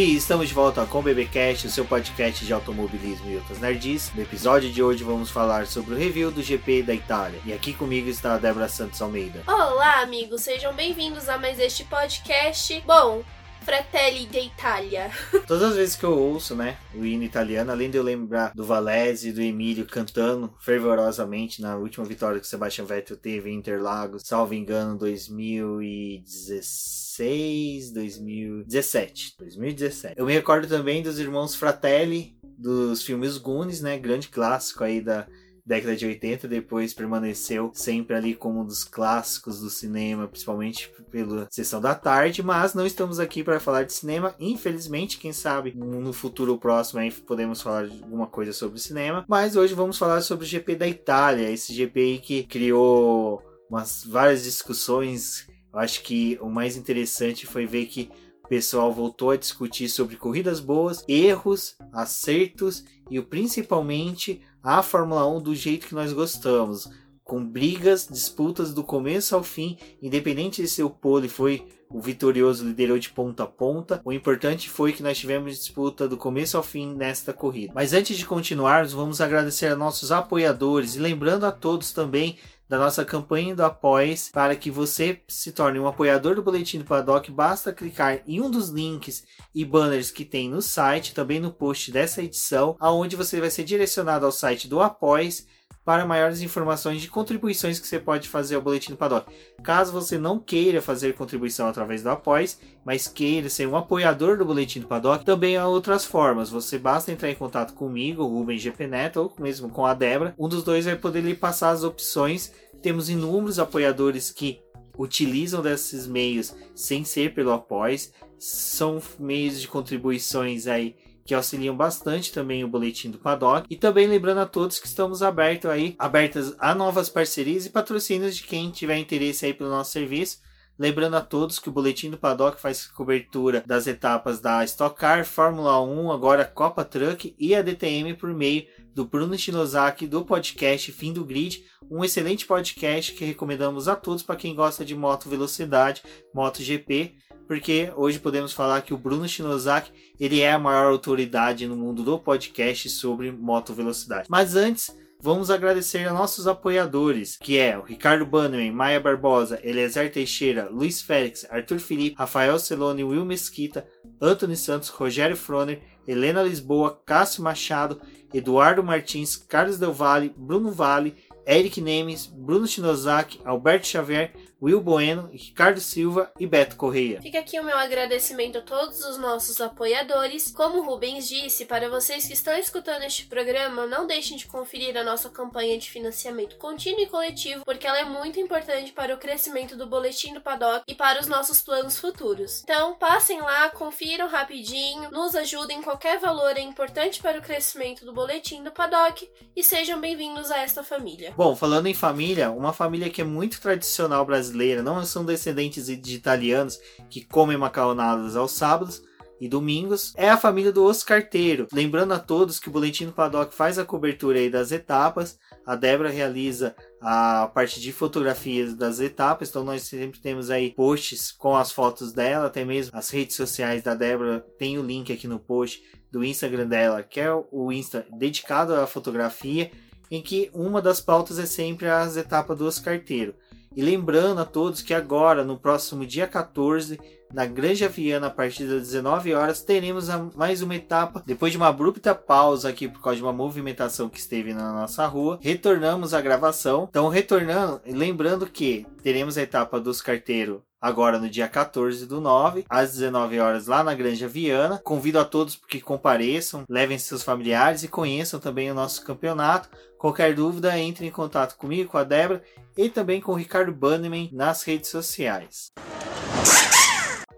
[0.00, 4.10] E estamos de volta com o BBcast, o seu podcast de automobilismo e outras nerds.
[4.14, 7.38] No episódio de hoje vamos falar sobre o review do GP da Itália.
[7.44, 9.42] E aqui comigo está a Débora Santos Almeida.
[9.46, 12.82] Olá, amigos, sejam bem-vindos a mais este podcast.
[12.86, 13.22] Bom,
[13.62, 15.10] Fratelli d'Italia.
[15.46, 18.62] Todas as vezes que eu ouço, né, o hino italiano, além de eu lembrar do
[18.64, 23.54] Valese e do Emílio cantando fervorosamente na última vitória que o Sebastian Vettel teve em
[23.54, 30.14] Interlagos, salvo engano, 2016, 2017, 2017.
[30.18, 35.26] Eu me recordo também dos irmãos Fratelli dos filmes Goonies, né, grande clássico aí da
[35.64, 41.46] década de 80, depois permaneceu sempre ali como um dos clássicos do cinema, principalmente pela
[41.50, 46.12] sessão da tarde, mas não estamos aqui para falar de cinema, infelizmente, quem sabe no
[46.12, 50.44] futuro próximo aí podemos falar de alguma coisa sobre cinema, mas hoje vamos falar sobre
[50.44, 56.48] o GP da Itália, esse GP que criou umas várias discussões, eu acho que o
[56.48, 58.10] mais interessante foi ver que
[58.50, 65.54] pessoal voltou a discutir sobre corridas boas, erros, acertos e principalmente a Fórmula 1 do
[65.54, 66.90] jeito que nós gostamos,
[67.22, 72.64] com brigas, disputas do começo ao fim, independente de se o pole foi o vitorioso
[72.64, 74.00] liderou de ponta a ponta.
[74.04, 77.72] O importante foi que nós tivemos disputa do começo ao fim nesta corrida.
[77.74, 82.36] Mas antes de continuarmos, vamos agradecer a nossos apoiadores e lembrando a todos também
[82.70, 86.84] da nossa campanha do Apoies para que você se torne um apoiador do Boletim do
[86.84, 87.28] Paddock.
[87.28, 91.90] Basta clicar em um dos links e banners que tem no site, também no post
[91.90, 95.48] dessa edição, aonde você vai ser direcionado ao site do Apoies
[95.84, 99.32] para maiores informações de contribuições que você pode fazer ao Boletim do Paddock.
[99.62, 104.44] Caso você não queira fazer contribuição através do Apoies, mas queira ser um apoiador do
[104.44, 106.50] Boletim do Paddock, também há outras formas.
[106.50, 110.34] Você basta entrar em contato comigo, o Rubem GP Neto, ou mesmo com a Débora.
[110.38, 112.52] Um dos dois vai poder lhe passar as opções.
[112.82, 114.60] Temos inúmeros apoiadores que
[114.98, 118.12] utilizam desses meios sem ser pelo Apoies.
[118.38, 120.94] São meios de contribuições aí
[121.30, 123.64] que auxiliam bastante também o boletim do Paddock.
[123.70, 128.34] E também lembrando a todos que estamos abertos aí, abertas a novas parcerias e patrocínios
[128.34, 130.38] de quem tiver interesse aí pelo nosso serviço.
[130.76, 135.24] Lembrando a todos que o Boletim do Paddock faz cobertura das etapas da Stock Car,
[135.24, 140.90] Fórmula 1, agora Copa Truck e a DTM por meio do Bruno Shinozaki do podcast
[140.90, 145.28] Fim do Grid, um excelente podcast que recomendamos a todos para quem gosta de moto
[145.28, 146.02] velocidade,
[146.34, 147.14] moto GP
[147.50, 149.90] porque hoje podemos falar que o Bruno Shinozaki
[150.20, 154.28] ele é a maior autoridade no mundo do podcast sobre moto velocidade.
[154.30, 160.12] Mas antes, vamos agradecer a nossos apoiadores, que é o Ricardo Bannerman, Maia Barbosa, Eliezer
[160.12, 163.84] Teixeira, Luiz Félix, Arthur Felipe, Rafael Celone, Will Mesquita,
[164.22, 168.00] Anthony Santos, Rogério Froner, Helena Lisboa, Cássio Machado,
[168.32, 175.30] Eduardo Martins, Carlos Del Valle, Bruno Vale, Eric Nemes, Bruno Shinozaki, Alberto Xavier, Will Bueno,
[175.32, 177.22] Ricardo Silva e Beto Correia.
[177.22, 180.52] Fica aqui o meu agradecimento a todos os nossos apoiadores.
[180.52, 184.98] Como o Rubens disse, para vocês que estão escutando este programa, não deixem de conferir
[184.98, 189.18] a nossa campanha de financiamento contínuo e coletivo, porque ela é muito importante para o
[189.18, 192.62] crescimento do Boletim do Paddock e para os nossos planos futuros.
[192.62, 198.12] Então, passem lá, confiram rapidinho, nos ajudem, qualquer valor é importante para o crescimento do
[198.12, 201.32] Boletim do Paddock e sejam bem-vindos a esta família.
[201.34, 205.86] Bom, falando em família, uma família que é muito tradicional brasileira brasileira, não são descendentes
[205.86, 206.78] de italianos
[207.08, 209.02] que comem macarronadas aos sábados
[209.40, 211.66] e domingos, é a família do Oscarteiro.
[211.72, 215.74] Lembrando a todos que o Boletim do Paddock faz a cobertura aí das etapas, a
[215.74, 221.56] Débora realiza a parte de fotografias das etapas, então nós sempre temos aí posts com
[221.56, 225.38] as fotos dela, até mesmo as redes sociais da Débora, tem o link aqui no
[225.38, 225.82] post
[226.12, 229.70] do Instagram dela, que é o Insta dedicado à fotografia,
[230.10, 233.34] em que uma das pautas é sempre as etapas do Oscarteiro.
[233.74, 236.98] E lembrando a todos que agora, no próximo dia 14,
[237.32, 241.22] na Granja Viana, a partir das 19 horas, teremos mais uma etapa.
[241.24, 245.06] Depois de uma abrupta pausa aqui por causa de uma movimentação que esteve na nossa
[245.06, 246.88] rua, retornamos à gravação.
[246.90, 252.64] Então, retornando, lembrando que teremos a etapa dos carteiros agora no dia 14 do 9,
[252.68, 254.80] às 19 horas, lá na Granja Viana.
[254.82, 259.68] Convido a todos que compareçam, levem seus familiares e conheçam também o nosso campeonato.
[259.98, 262.42] Qualquer dúvida, entre em contato comigo, com a Débora
[262.76, 265.70] e também com o Ricardo Bannerman nas redes sociais.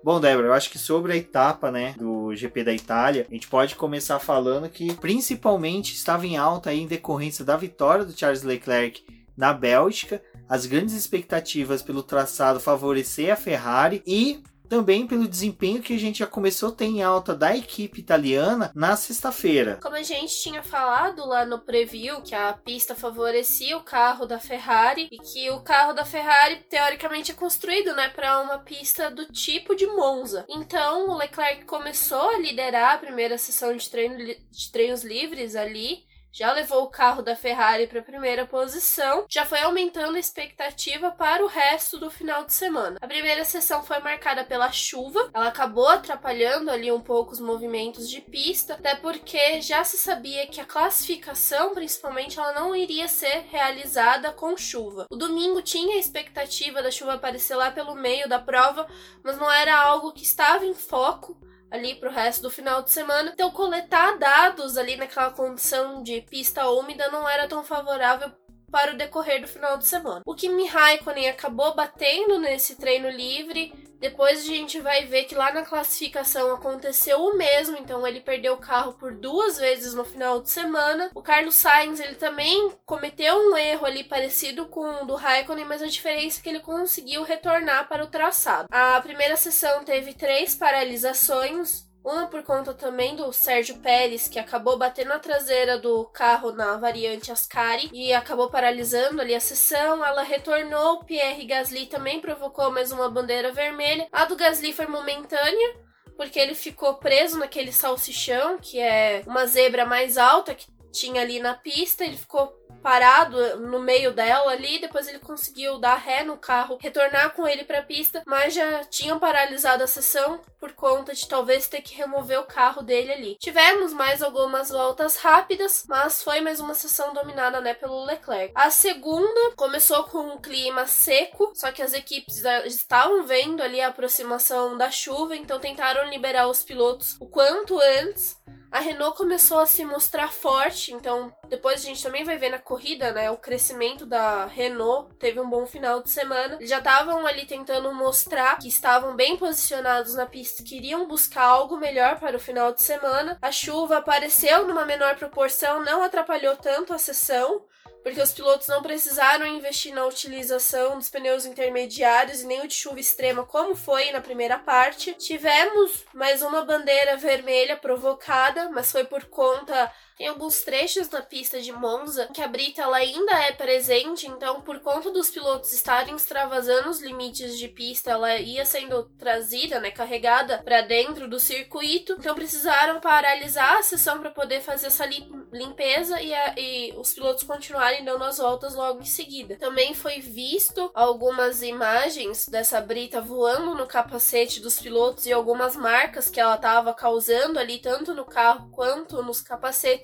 [0.05, 3.47] Bom, Débora, eu acho que sobre a etapa, né, do GP da Itália, a gente
[3.47, 8.43] pode começar falando que principalmente estava em alta aí em decorrência da vitória do Charles
[8.43, 9.05] Leclerc
[9.37, 14.43] na Bélgica, as grandes expectativas pelo traçado favorecer a Ferrari e
[14.73, 18.73] também pelo desempenho que a gente já começou a ter em alta da equipe italiana
[18.75, 19.79] na sexta-feira.
[19.83, 24.41] Como a gente tinha falado lá no preview, que a pista favorecia o carro da
[24.41, 29.27] Ferrari e que o carro da Ferrari teoricamente é construído, né, para uma pista do
[29.27, 30.47] tipo de Monza.
[30.49, 36.11] Então, o Leclerc começou a liderar a primeira sessão de, treino, de treinos livres ali
[36.33, 41.11] já levou o carro da Ferrari para a primeira posição, já foi aumentando a expectativa
[41.11, 42.97] para o resto do final de semana.
[43.01, 48.09] A primeira sessão foi marcada pela chuva, ela acabou atrapalhando ali um pouco os movimentos
[48.09, 53.45] de pista, até porque já se sabia que a classificação, principalmente, ela não iria ser
[53.51, 55.07] realizada com chuva.
[55.11, 58.87] O domingo tinha a expectativa da chuva aparecer lá pelo meio da prova,
[59.23, 61.37] mas não era algo que estava em foco
[61.73, 63.31] ali pro resto do final de semana.
[63.33, 68.31] Então, coletar dados ali naquela condição de pista úmida não era tão favorável
[68.73, 70.23] para o decorrer do final de semana.
[70.27, 73.71] O Kimi Raikkonen acabou batendo nesse treino livre.
[74.01, 78.55] Depois a gente vai ver que lá na classificação aconteceu o mesmo, então ele perdeu
[78.55, 81.11] o carro por duas vezes no final de semana.
[81.15, 85.83] O Carlos Sainz ele também cometeu um erro ali parecido com o do Raikkonen, mas
[85.83, 88.67] a diferença é que ele conseguiu retornar para o traçado.
[88.73, 94.77] A primeira sessão teve três paralisações, uma por conta também do Sérgio Pérez, que acabou
[94.77, 100.05] batendo na traseira do carro na variante Ascari e acabou paralisando ali a sessão.
[100.05, 104.09] Ela retornou, Pierre Gasly também provocou mais uma bandeira vermelha.
[104.11, 105.77] A do Gasly foi momentânea,
[106.17, 111.41] porque ele ficou preso naquele salsichão, que é uma zebra mais alta que tinha ali
[111.41, 112.05] na pista.
[112.05, 112.53] Ele ficou
[112.83, 117.65] parado no meio dela ali, depois ele conseguiu dar ré no carro, retornar com ele
[117.65, 121.95] para a pista, mas já tinham paralisado a sessão por conta de talvez ter que
[121.95, 123.37] remover o carro dele ali.
[123.41, 128.53] Tivemos mais algumas voltas rápidas, mas foi mais uma sessão dominada, né, pelo Leclerc.
[128.55, 133.89] A segunda começou com um clima seco, só que as equipes estavam vendo ali a
[133.89, 138.41] aproximação da chuva, então tentaram liberar os pilotos o quanto antes
[138.73, 142.59] a Renault começou a se mostrar forte, então depois a gente também vai ver na
[142.59, 146.55] corrida, né, o crescimento da Renault, teve um bom final de semana.
[146.55, 151.77] Eles já estavam ali tentando mostrar que estavam bem posicionados na pista, queriam buscar algo
[151.77, 153.37] melhor para o final de semana.
[153.43, 157.67] A chuva apareceu numa menor proporção, não atrapalhou tanto a sessão,
[158.03, 162.75] porque os pilotos não precisaram investir na utilização dos pneus intermediários e nem o de
[162.75, 165.15] chuva extrema, como foi na primeira parte.
[165.15, 171.61] Tivemos mais uma bandeira vermelha provocada, mas foi por conta tem alguns trechos na pista
[171.61, 176.15] de Monza que a brita ela ainda é presente, então por conta dos pilotos estarem
[176.15, 182.15] extravasando os limites de pista, ela ia sendo trazida, né, carregada para dentro do circuito.
[182.19, 187.45] Então precisaram paralisar a sessão para poder fazer essa limpeza e, a, e os pilotos
[187.45, 189.57] continuarem dando as voltas logo em seguida.
[189.57, 196.29] Também foi visto algumas imagens dessa brita voando no capacete dos pilotos e algumas marcas
[196.29, 200.02] que ela estava causando ali tanto no carro quanto nos capacetes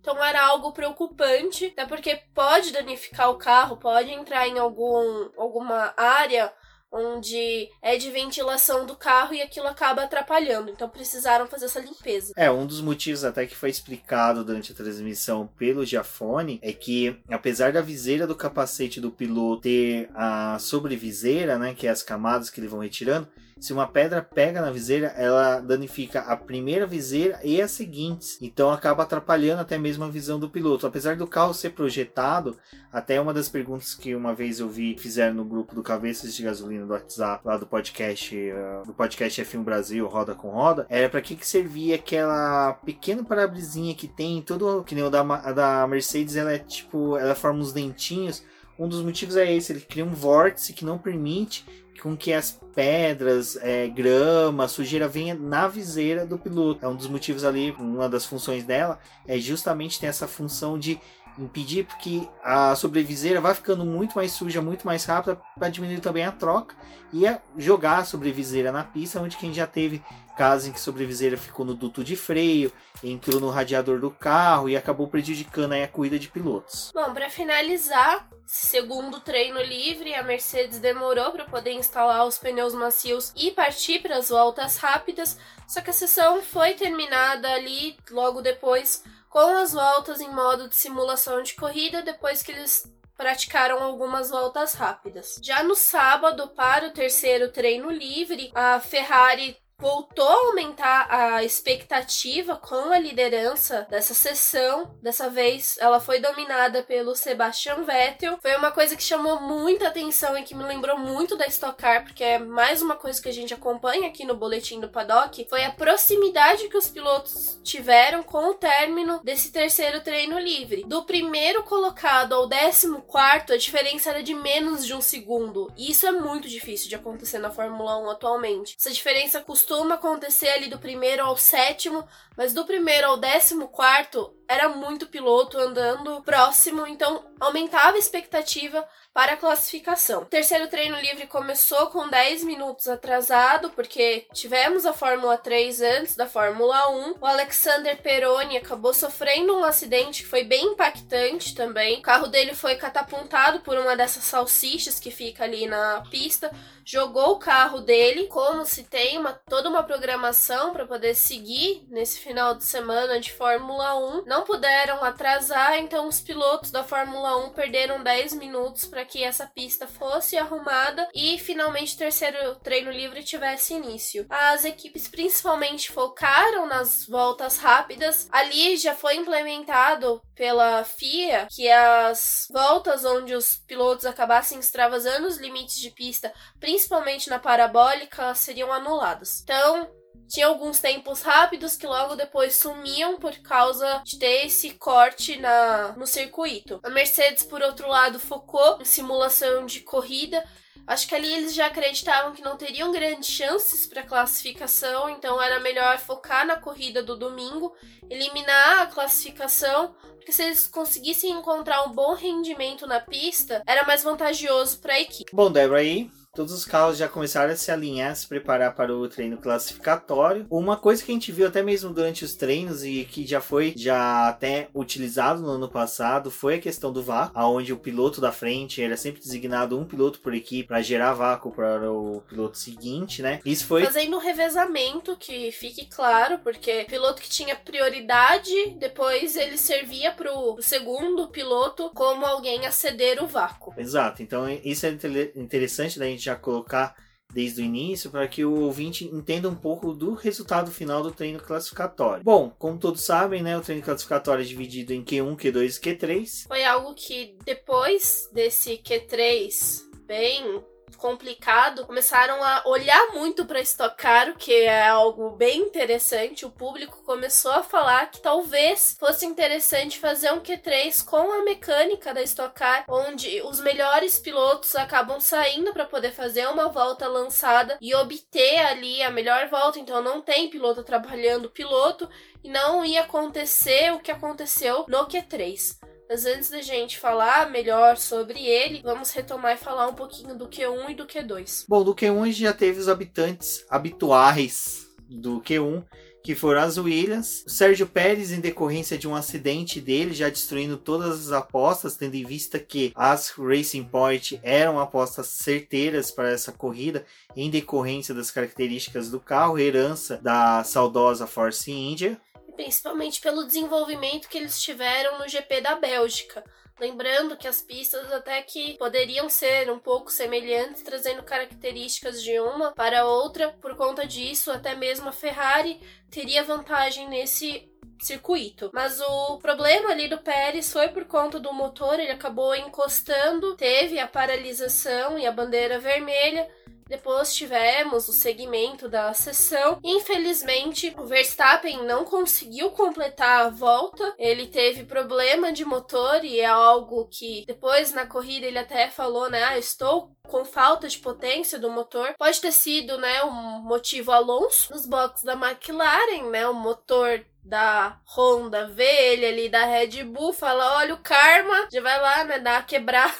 [0.00, 5.92] então era algo preocupante, até porque pode danificar o carro, pode entrar em algum, alguma
[5.96, 6.52] área
[6.92, 10.70] onde é de ventilação do carro e aquilo acaba atrapalhando.
[10.70, 12.32] Então precisaram fazer essa limpeza.
[12.36, 17.20] É, um dos motivos até que foi explicado durante a transmissão pelo Giafone é que
[17.28, 22.50] apesar da viseira do capacete do piloto ter a sobreviseira, né, que é as camadas
[22.50, 23.28] que eles vão retirando,
[23.60, 28.38] se uma pedra pega na viseira, ela danifica a primeira viseira e as seguintes.
[28.40, 30.86] Então acaba atrapalhando até mesmo a visão do piloto.
[30.86, 32.56] Apesar do carro ser projetado,
[32.90, 36.42] até uma das perguntas que uma vez eu vi fizeram no grupo do Cabeças de
[36.42, 41.10] Gasolina do WhatsApp, lá do podcast, uh, do podcast F1 Brasil, Roda com Roda, era
[41.10, 45.86] para que, que servia aquela pequena parabrisinha que tem, todo que nem o da, da
[45.86, 48.42] Mercedes, ela é tipo, ela forma uns dentinhos.
[48.78, 51.66] Um dos motivos é esse, ele cria um vórtice que não permite
[52.00, 56.84] com que as pedras, é, grama, sujeira venha na viseira do piloto.
[56.84, 60.98] É um dos motivos ali, uma das funções dela é justamente ter essa função de
[61.38, 66.24] impedir que a sobreviseira vai ficando muito mais suja, muito mais rápida para diminuir também
[66.24, 66.74] a troca
[67.12, 70.02] e a jogar a sobreviseira na pista, onde quem já teve
[70.36, 72.72] casos em que a sobreviseira ficou no duto de freio,
[73.02, 76.90] entrou no radiador do carro e acabou prejudicando a corrida de pilotos.
[76.94, 83.32] Bom, para finalizar, segundo treino livre, a Mercedes demorou para poder instalar os pneus macios
[83.36, 89.02] e partir para as voltas rápidas, só que a sessão foi terminada ali logo depois
[89.30, 94.74] com as voltas em modo de simulação de corrida depois que eles praticaram algumas voltas
[94.74, 95.40] rápidas.
[95.42, 102.56] Já no sábado, para o terceiro treino livre, a Ferrari voltou a aumentar a expectativa
[102.56, 104.94] com a liderança dessa sessão.
[105.02, 108.38] Dessa vez, ela foi dominada pelo Sebastian Vettel.
[108.42, 112.04] Foi uma coisa que chamou muita atenção e que me lembrou muito da Stock Car,
[112.04, 115.64] porque é mais uma coisa que a gente acompanha aqui no boletim do paddock, foi
[115.64, 120.84] a proximidade que os pilotos tiveram com o término desse terceiro treino livre.
[120.86, 125.72] Do primeiro colocado ao décimo quarto, a diferença era de menos de um segundo.
[125.76, 128.76] E isso é muito difícil de acontecer na Fórmula 1 atualmente.
[128.78, 134.34] Essa diferença costuma acontecer ali do primeiro ao sétimo, mas do primeiro ao décimo quarto
[134.50, 140.22] era muito piloto andando próximo, então aumentava a expectativa para a classificação.
[140.22, 146.16] O terceiro treino livre começou com 10 minutos atrasado, porque tivemos a Fórmula 3 antes
[146.16, 147.14] da Fórmula 1.
[147.20, 152.00] O Alexander Peroni acabou sofrendo um acidente que foi bem impactante também.
[152.00, 156.50] O carro dele foi catapultado por uma dessas salsichas que fica ali na pista
[156.90, 162.18] jogou o carro dele, como se tem uma, toda uma programação para poder seguir nesse
[162.18, 164.24] final de semana de Fórmula 1.
[164.26, 169.46] Não puderam atrasar, então os pilotos da Fórmula 1 perderam 10 minutos para que essa
[169.46, 174.26] pista fosse arrumada e finalmente o terceiro treino livre tivesse início.
[174.28, 178.28] As equipes principalmente focaram nas voltas rápidas.
[178.30, 185.36] Ali já foi implementado pela FIA que as voltas onde os pilotos acabassem extravasando os
[185.36, 189.40] limites de pista, principalmente na parabólica, seriam anuladas.
[189.42, 189.99] Então,
[190.30, 195.92] tinha alguns tempos rápidos que logo depois sumiam por causa de ter esse corte na,
[195.96, 196.78] no circuito.
[196.84, 200.42] A Mercedes, por outro lado, focou em simulação de corrida.
[200.86, 205.58] Acho que ali eles já acreditavam que não teriam grandes chances para classificação, então era
[205.60, 207.74] melhor focar na corrida do domingo,
[208.08, 214.02] eliminar a classificação, porque se eles conseguissem encontrar um bom rendimento na pista, era mais
[214.02, 215.34] vantajoso para a equipe.
[215.34, 218.94] Bom, Débora, aí Todos os carros já começaram a se alinhar, a se preparar para
[218.94, 220.46] o treino classificatório.
[220.48, 223.74] Uma coisa que a gente viu até mesmo durante os treinos e que já foi
[223.76, 228.30] já até utilizado no ano passado foi a questão do vácuo, aonde o piloto da
[228.30, 233.22] frente era sempre designado um piloto por equipe para gerar vácuo para o piloto seguinte,
[233.22, 233.40] né?
[233.44, 239.34] Isso foi fazendo um revezamento que fique claro, porque o piloto que tinha prioridade, depois
[239.34, 243.74] ele servia para o segundo piloto como alguém a ceder o vácuo.
[243.76, 244.22] Exato.
[244.22, 244.90] Então isso é
[245.34, 246.94] interessante da gente gente já colocar
[247.32, 251.40] desde o início para que o ouvinte entenda um pouco do resultado final do treino
[251.40, 252.24] classificatório.
[252.24, 256.46] Bom, como todos sabem, né, o treino classificatório é dividido em Q1, Q2 e Q3.
[256.48, 260.62] Foi algo que depois desse Q3 bem
[260.98, 266.44] complicado, começaram a olhar muito para estocar, o que é algo bem interessante.
[266.44, 272.14] O público começou a falar que talvez fosse interessante fazer um Q3 com a mecânica
[272.14, 277.94] da estocar, onde os melhores pilotos acabam saindo para poder fazer uma volta lançada e
[277.94, 279.78] obter ali a melhor volta.
[279.78, 282.08] Então não tem piloto trabalhando piloto
[282.42, 285.78] e não ia acontecer o que aconteceu no Q3.
[286.10, 290.48] Mas antes da gente falar melhor sobre ele, vamos retomar e falar um pouquinho do
[290.48, 291.66] Q1 e do Q2.
[291.68, 295.84] Bom, do Q1 a gente já teve os habitantes habituais do Q1,
[296.24, 297.44] que foram as Williams.
[297.46, 302.16] O Sérgio Pérez, em decorrência de um acidente dele, já destruindo todas as apostas, tendo
[302.16, 308.32] em vista que as Racing Point eram apostas certeiras para essa corrida, em decorrência das
[308.32, 312.20] características do carro, herança da saudosa Force India
[312.60, 316.44] principalmente pelo desenvolvimento que eles tiveram no GP da Bélgica.
[316.78, 322.72] Lembrando que as pistas até que poderiam ser um pouco semelhantes, trazendo características de uma
[322.72, 323.56] para outra.
[323.62, 327.66] Por conta disso, até mesmo a Ferrari teria vantagem nesse
[327.98, 328.70] circuito.
[328.74, 333.98] Mas o problema ali do Pérez foi por conta do motor, ele acabou encostando, teve
[333.98, 336.46] a paralisação e a bandeira vermelha
[336.90, 339.78] depois tivemos o segmento da sessão.
[339.82, 344.12] Infelizmente, o Verstappen não conseguiu completar a volta.
[344.18, 349.30] Ele teve problema de motor e é algo que depois na corrida ele até falou,
[349.30, 349.40] né?
[349.44, 352.14] Ah, estou com falta de potência do motor.
[352.18, 356.48] Pode ter sido, né, um motivo Alonso nos boxes da McLaren, né?
[356.48, 361.80] O motor da Honda vê ele ali da Red Bull, fala: olha o karma, já
[361.80, 362.40] vai lá, né?
[362.40, 363.14] Dar quebrada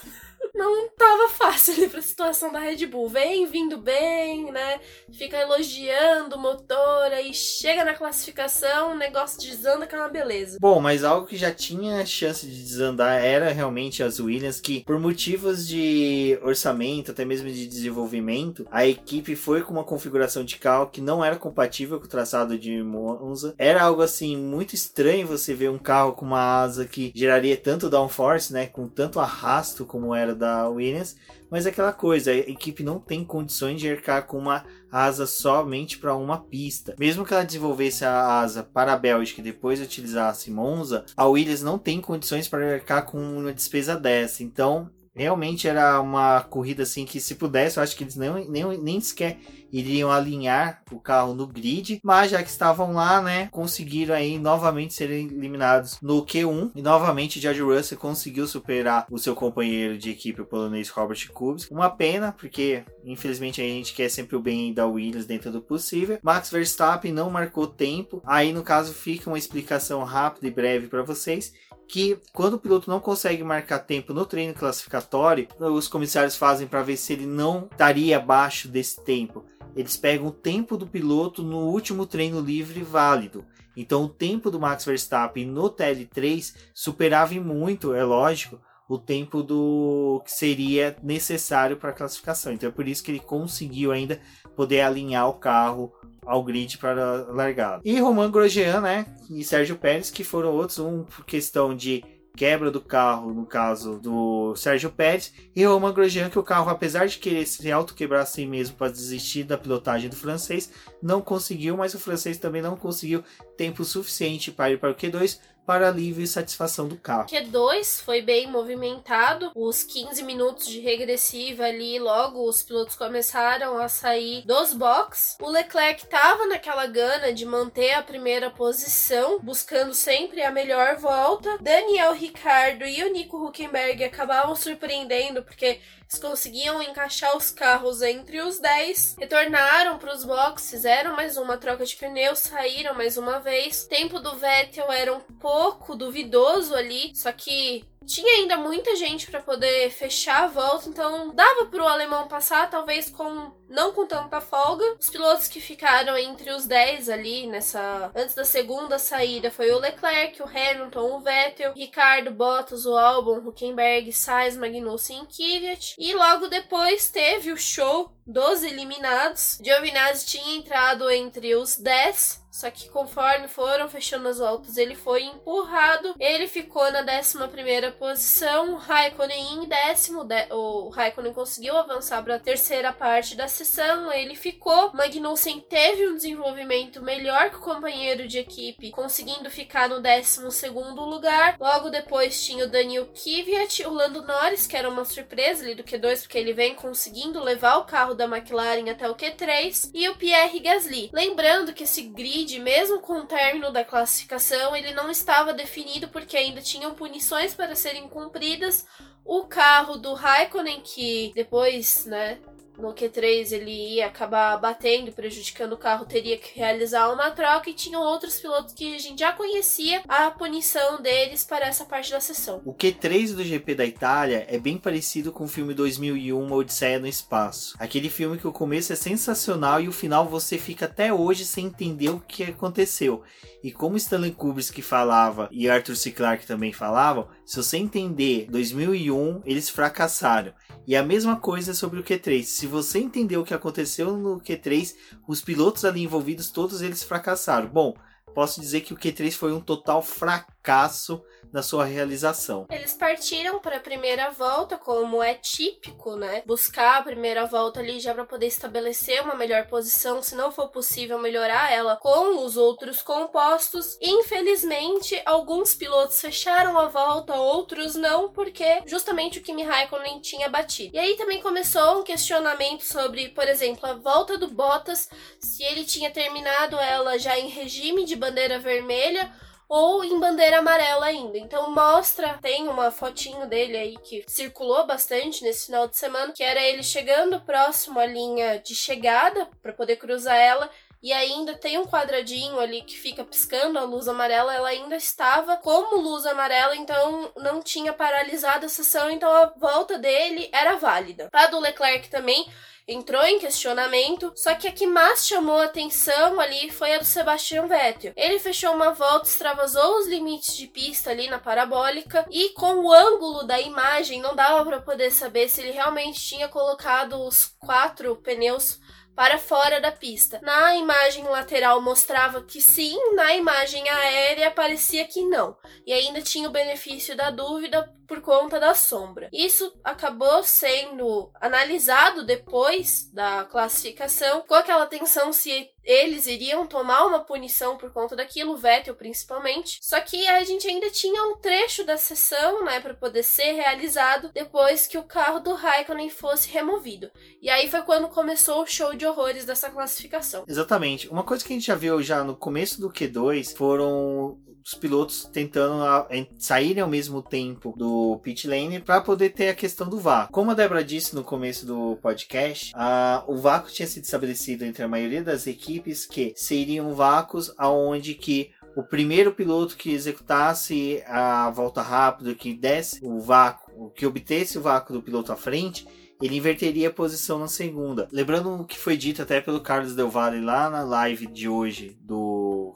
[0.54, 3.08] não tava fácil ali pra situação da Red Bull.
[3.08, 4.80] Vem vindo bem, né?
[5.12, 10.58] Fica elogiando o motor, aí chega na classificação, o negócio desanda que é uma beleza.
[10.60, 14.98] Bom, mas algo que já tinha chance de desandar era realmente as Williams, que por
[14.98, 20.88] motivos de orçamento, até mesmo de desenvolvimento, a equipe foi com uma configuração de carro
[20.88, 23.54] que não era compatível com o traçado de Monza.
[23.58, 27.90] Era algo assim muito estranho você ver um carro com uma asa que geraria tanto
[27.90, 28.66] downforce, né?
[28.66, 31.16] Com tanto arrasto como era da Williams,
[31.50, 35.98] mas é aquela coisa, a equipe não tem condições de arcar com uma asa somente
[35.98, 36.94] para uma pista.
[36.98, 41.62] Mesmo que ela desenvolvesse a asa para a Bélgica e depois utilizasse Monza, a Williams
[41.62, 44.42] não tem condições para arcar com uma despesa dessa.
[44.42, 44.90] Então,
[45.20, 49.00] realmente era uma corrida assim que se pudesse, eu acho que eles nem, nem, nem
[49.00, 49.38] sequer
[49.72, 54.94] iriam alinhar o carro no grid, mas já que estavam lá, né, conseguiram aí novamente
[54.94, 60.40] serem eliminados no Q1 e novamente George Russell conseguiu superar o seu companheiro de equipe,
[60.40, 61.72] o polonês Robert Kubica.
[61.72, 66.18] Uma pena, porque infelizmente a gente quer sempre o bem da Williams dentro do possível.
[66.22, 68.22] Max Verstappen não marcou tempo.
[68.26, 71.52] Aí no caso fica uma explicação rápida e breve para vocês
[71.90, 76.84] que quando o piloto não consegue marcar tempo no treino classificatório, os comissários fazem para
[76.84, 79.44] ver se ele não estaria abaixo desse tempo.
[79.74, 83.44] Eles pegam o tempo do piloto no último treino livre válido.
[83.76, 90.20] Então o tempo do Max Verstappen no TL3 superava muito, é lógico, o tempo do
[90.24, 92.52] que seria necessário para a classificação.
[92.52, 94.20] Então é por isso que ele conseguiu ainda
[94.56, 95.92] poder alinhar o carro
[96.26, 97.80] ao grid para largar.
[97.84, 102.02] E Roman Grosjean, né, e Sérgio Pérez, que foram outros, um por questão de
[102.36, 107.06] quebra do carro, no caso do Sérgio Pérez, e Roman Grosjean, que o carro, apesar
[107.06, 112.00] de querer se auto-quebrar mesmo para desistir da pilotagem do francês, não conseguiu, mas o
[112.00, 113.22] francês também não conseguiu
[113.56, 115.38] tempo suficiente para ir para o Q2,
[115.70, 117.28] para alívio e satisfação do carro.
[117.28, 123.88] Q2 foi bem movimentado, os 15 minutos de regressiva ali, logo os pilotos começaram a
[123.88, 125.36] sair dos box.
[125.40, 131.56] O Leclerc estava naquela gana de manter a primeira posição, buscando sempre a melhor volta.
[131.60, 135.78] Daniel Ricardo e o Nico Huckenberg acabavam surpreendendo porque
[136.12, 141.56] eles conseguiam encaixar os carros entre os 10, retornaram para os boxes, fizeram mais uma
[141.56, 143.84] troca de pneus, saíram mais uma vez.
[143.84, 149.30] O tempo do Vettel era um pouco duvidoso ali, só que tinha ainda muita gente
[149.30, 154.06] para poder fechar a volta, então dava para o alemão passar, talvez com não com
[154.06, 154.84] tanta folga.
[154.98, 159.78] Os pilotos que ficaram entre os 10 ali nessa antes da segunda saída foi o
[159.78, 165.94] Leclerc, o Hamilton, o Vettel, Ricardo, Bottas, o Albon, Huckenberg, Sainz, Magnussen e Kvyat.
[165.98, 169.58] E logo depois teve o show dos eliminados.
[169.62, 175.22] Giovinazzi tinha entrado entre os 10 só que conforme foram fechando as voltas, ele foi
[175.22, 176.14] empurrado.
[176.18, 178.74] Ele ficou na 11 posição.
[178.74, 180.26] Raikkonen em décimo.
[180.50, 184.12] O Raikkonen conseguiu avançar para a terceira parte da sessão.
[184.12, 184.92] Ele ficou.
[184.92, 191.56] Magnussen teve um desenvolvimento melhor que o companheiro de equipe, conseguindo ficar no 12 lugar.
[191.58, 195.84] Logo depois tinha o Daniel Kvyat, o Lando Norris, que era uma surpresa ali do
[195.84, 199.90] Q2, porque ele vem conseguindo levar o carro da McLaren até o Q3.
[199.94, 201.10] E o Pierre Gasly.
[201.12, 206.36] Lembrando que esse grid mesmo com o término da classificação, ele não estava definido porque
[206.36, 208.86] ainda tinham punições para serem cumpridas.
[209.24, 212.38] O carro do Raikkonen, que depois, né,
[212.80, 217.74] no Q3 ele ia acabar batendo prejudicando o carro, teria que realizar uma troca e
[217.74, 222.20] tinham outros pilotos que a gente já conhecia a punição deles para essa parte da
[222.20, 222.62] sessão.
[222.64, 227.06] O Q3 do GP da Itália é bem parecido com o filme 2001 Odisseia no
[227.06, 227.76] Espaço.
[227.78, 231.66] Aquele filme que o começo é sensacional e o final você fica até hoje sem
[231.66, 233.22] entender o que aconteceu.
[233.62, 236.10] E como Stanley Kubrick falava e Arthur C.
[236.10, 240.52] Clarke também falavam, se você entender 2001, eles fracassaram.
[240.86, 242.44] E a mesma coisa sobre o Q3.
[242.44, 244.94] Se você entender o que aconteceu no Q3,
[245.26, 247.68] os pilotos ali envolvidos, todos eles fracassaram.
[247.68, 247.96] Bom,
[248.36, 251.20] posso dizer que o Q3 foi um total fracasso
[251.52, 252.66] na sua realização.
[252.70, 256.42] Eles partiram para a primeira volta, como é típico, né?
[256.46, 260.68] Buscar a primeira volta ali já para poder estabelecer uma melhor posição, se não for
[260.68, 263.98] possível melhorar ela com os outros compostos.
[264.00, 270.94] Infelizmente, alguns pilotos fecharam a volta, outros não, porque justamente o Kimi Raikkonen tinha batido.
[270.94, 275.08] E aí também começou um questionamento sobre, por exemplo, a volta do Bottas,
[275.38, 279.30] se ele tinha terminado ela já em regime de bandeira vermelha
[279.70, 281.38] ou em bandeira amarela ainda.
[281.38, 286.42] Então mostra, tem uma fotinho dele aí que circulou bastante nesse final de semana, que
[286.42, 290.68] era ele chegando próximo à linha de chegada para poder cruzar ela
[291.00, 295.56] e ainda tem um quadradinho ali que fica piscando a luz amarela, ela ainda estava
[295.56, 301.30] como luz amarela, então não tinha paralisado a sessão, então a volta dele era válida.
[301.32, 302.46] A do Leclerc também
[302.90, 307.66] entrou em questionamento, só que a que mais chamou atenção ali foi a do Sebastian
[307.66, 308.12] Vettel.
[308.16, 312.92] Ele fechou uma volta, extravasou os limites de pista ali na parabólica e com o
[312.92, 318.16] ângulo da imagem não dava para poder saber se ele realmente tinha colocado os quatro
[318.16, 318.80] pneus
[319.14, 320.40] para fora da pista.
[320.42, 325.56] Na imagem lateral mostrava que sim, na imagem aérea parecia que não.
[325.86, 329.28] E ainda tinha o benefício da dúvida por conta da sombra.
[329.32, 337.20] Isso acabou sendo analisado depois da classificação, com aquela tensão se eles iriam tomar uma
[337.20, 339.78] punição por conta daquilo, Vettel principalmente.
[339.80, 344.32] Só que a gente ainda tinha um trecho da sessão, né, para poder ser realizado
[344.34, 347.12] depois que o carro do Raikkonen fosse removido.
[347.40, 350.44] E aí foi quando começou o show de horrores dessa classificação.
[350.48, 351.08] Exatamente.
[351.08, 355.28] Uma coisa que a gente já viu já no começo do Q2 foram os pilotos
[355.32, 356.06] tentando a,
[356.38, 360.32] saírem ao mesmo tempo do pit lane para poder ter a questão do vácuo.
[360.32, 364.82] Como a Débora disse no começo do podcast, a, o vácuo tinha sido estabelecido entre
[364.82, 371.50] a maioria das equipes que seriam vácuos aonde que o primeiro piloto que executasse a
[371.50, 375.86] volta rápida, que desse o vácuo, que obtesse o vácuo do piloto à frente,
[376.22, 378.06] ele inverteria a posição na segunda.
[378.12, 381.96] Lembrando o que foi dito até pelo Carlos Del Valle lá na live de hoje
[382.02, 382.29] do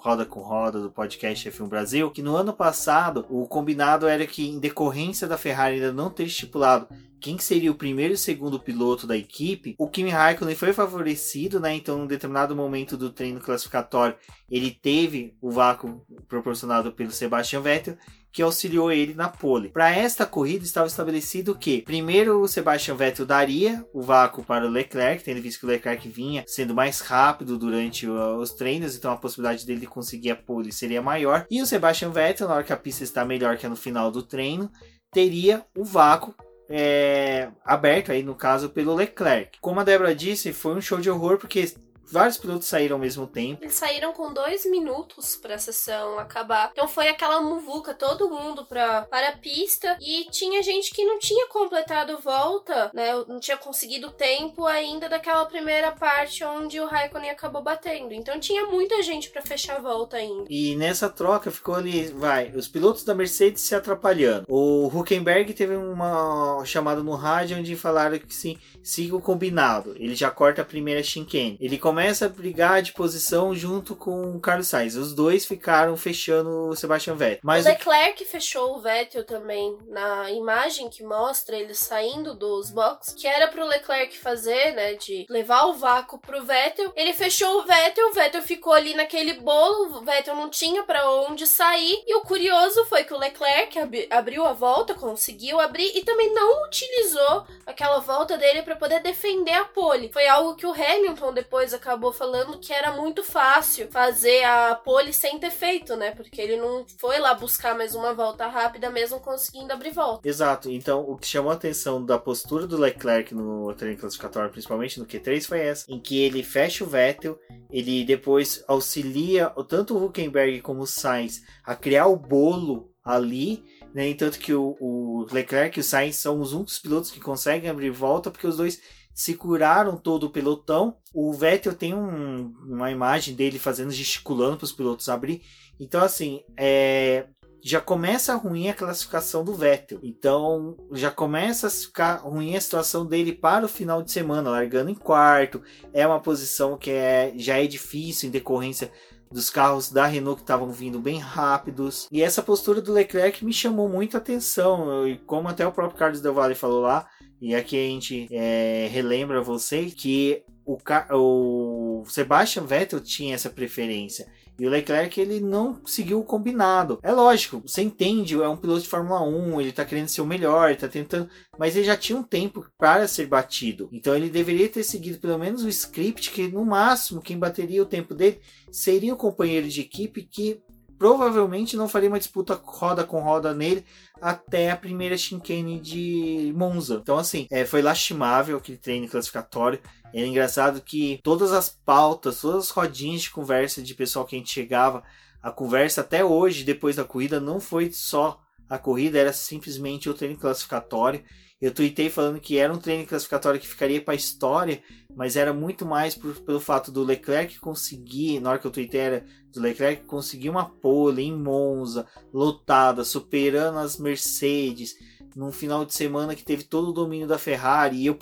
[0.05, 4.47] Roda com Roda do podcast F1 Brasil, que no ano passado o combinado era que
[4.47, 6.87] em decorrência da Ferrari ainda não ter estipulado
[7.19, 11.75] quem seria o primeiro e segundo piloto da equipe, o Kimi Raikkonen foi favorecido, né?
[11.75, 14.15] Então, em determinado momento do treino classificatório,
[14.51, 17.97] ele teve o vácuo proporcionado pelo Sebastian Vettel
[18.35, 19.69] que auxiliou ele na pole.
[19.69, 24.69] Para esta corrida estava estabelecido que primeiro o Sebastian Vettel daria o vácuo para o
[24.69, 29.17] Leclerc, tendo visto que o Leclerc vinha sendo mais rápido durante os treinos, então a
[29.17, 31.47] possibilidade dele conseguir a pole seria maior.
[31.49, 34.23] E o Sebastian Vettel, na hora que a pista está melhor que no final do
[34.23, 34.69] treino,
[35.13, 36.35] teria o vácuo
[36.69, 39.59] é, aberto aí no caso pelo Leclerc.
[39.61, 41.73] Como a Débora disse, foi um show de horror porque
[42.11, 43.63] vários pilotos saíram ao mesmo tempo.
[43.63, 46.71] Eles saíram com dois minutos para a sessão acabar.
[46.73, 49.97] Então foi aquela muvuca, todo mundo pra, para a pista.
[50.01, 53.13] E tinha gente que não tinha completado volta, né?
[53.27, 58.13] Não tinha conseguido tempo ainda daquela primeira parte onde o Raikkonen acabou batendo.
[58.13, 60.45] Então tinha muita gente para fechar a volta ainda.
[60.49, 64.45] E nessa troca ficou ali, vai, os pilotos da Mercedes se atrapalhando.
[64.49, 69.95] O Huckenberg teve uma chamada no rádio onde falaram que sim, siga o combinado.
[69.97, 71.57] Ele já corta a primeira chicane.
[71.61, 74.97] Ele começa a brigar de posição junto com o Carlos Sainz.
[74.97, 77.41] Os dois ficaram fechando o Sebastian Vettel.
[77.43, 78.27] Mas o Leclerc o...
[78.27, 83.67] fechou o Vettel também na imagem que mostra ele saindo dos boxes, que era pro
[83.67, 86.93] Leclerc fazer, né, de levar o vácuo pro Vettel.
[86.97, 91.11] Ele fechou o Vettel, o Vettel ficou ali naquele bolo, o Vettel não tinha para
[91.11, 92.03] onde sair.
[92.07, 96.33] E o curioso foi que o Leclerc ab abriu a volta, conseguiu abrir e também
[96.33, 100.13] não utilizou aquela volta dele para poder defender a pole.
[100.13, 105.13] Foi algo que o Hamilton depois acabou falando que era muito fácil fazer a pole
[105.13, 106.13] sem ter feito, né?
[106.13, 110.27] Porque ele não foi lá buscar mais uma volta rápida, mesmo conseguindo abrir volta.
[110.27, 110.71] Exato.
[110.71, 115.07] Então, o que chamou a atenção da postura do Leclerc no treino classificatório, principalmente no
[115.07, 117.39] Q3, foi essa, em que ele fecha o Vettel,
[117.71, 123.63] ele depois auxilia tanto o Huckenberg como o Sainz a criar o bolo ali
[123.95, 124.13] né?
[124.15, 127.91] Tanto que o, o Leclerc e o Sainz são os únicos pilotos que conseguem abrir
[127.91, 128.81] volta, porque os dois
[129.15, 130.97] se curaram todo o pelotão.
[131.15, 135.43] O Vettel tem um, uma imagem dele fazendo gesticulando para os pilotos abrir.
[135.79, 137.27] Então, assim, é,
[137.63, 140.01] já começa ruim a classificação do Vettel.
[140.03, 144.91] Então, já começa a ficar ruim a situação dele para o final de semana, largando
[144.91, 145.63] em quarto.
[145.93, 148.91] É uma posição que é, já é difícil em decorrência
[149.35, 152.07] dos carros da Renault que estavam vindo bem rápidos.
[152.13, 155.09] E essa postura do Leclerc me chamou muito a atenção.
[155.09, 157.09] E como até o próprio Carlos Del Valle falou lá,
[157.41, 160.79] e aqui a gente é, relembra você que o,
[161.11, 164.29] o Sebastian Vettel tinha essa preferência.
[164.59, 166.99] E o Leclerc ele não seguiu o combinado.
[167.03, 170.27] É lógico, você entende, é um piloto de Fórmula 1, ele tá querendo ser o
[170.27, 173.89] melhor, ele tá tentando, mas ele já tinha um tempo para ser batido.
[173.93, 177.87] Então ele deveria ter seguido pelo menos o script que no máximo quem bateria o
[177.87, 178.41] tempo dele
[178.71, 180.63] seria o companheiro de equipe que
[180.99, 183.85] provavelmente não faria uma disputa roda com roda nele
[184.21, 187.01] até a primeira chicane de Monza.
[187.03, 189.81] Então, assim, é, foi lastimável aquele treino classificatório.
[190.17, 194.39] É engraçado que todas as pautas, todas as rodinhas de conversa de pessoal que a
[194.39, 195.03] gente chegava,
[195.43, 200.15] a conversa até hoje, depois da corrida, não foi só a corrida, era simplesmente o
[200.15, 201.25] treino classificatório.
[201.61, 204.81] Eu tuitei falando que era um treino classificatório que ficaria para a história,
[205.17, 209.01] mas era muito mais por, pelo fato do Leclerc conseguir, na hora que eu tuitei
[209.01, 214.95] era do Leclerc conseguir uma pole em Monza, lotada, superando as Mercedes,
[215.35, 218.15] num final de semana que teve todo o domínio da Ferrari, e eu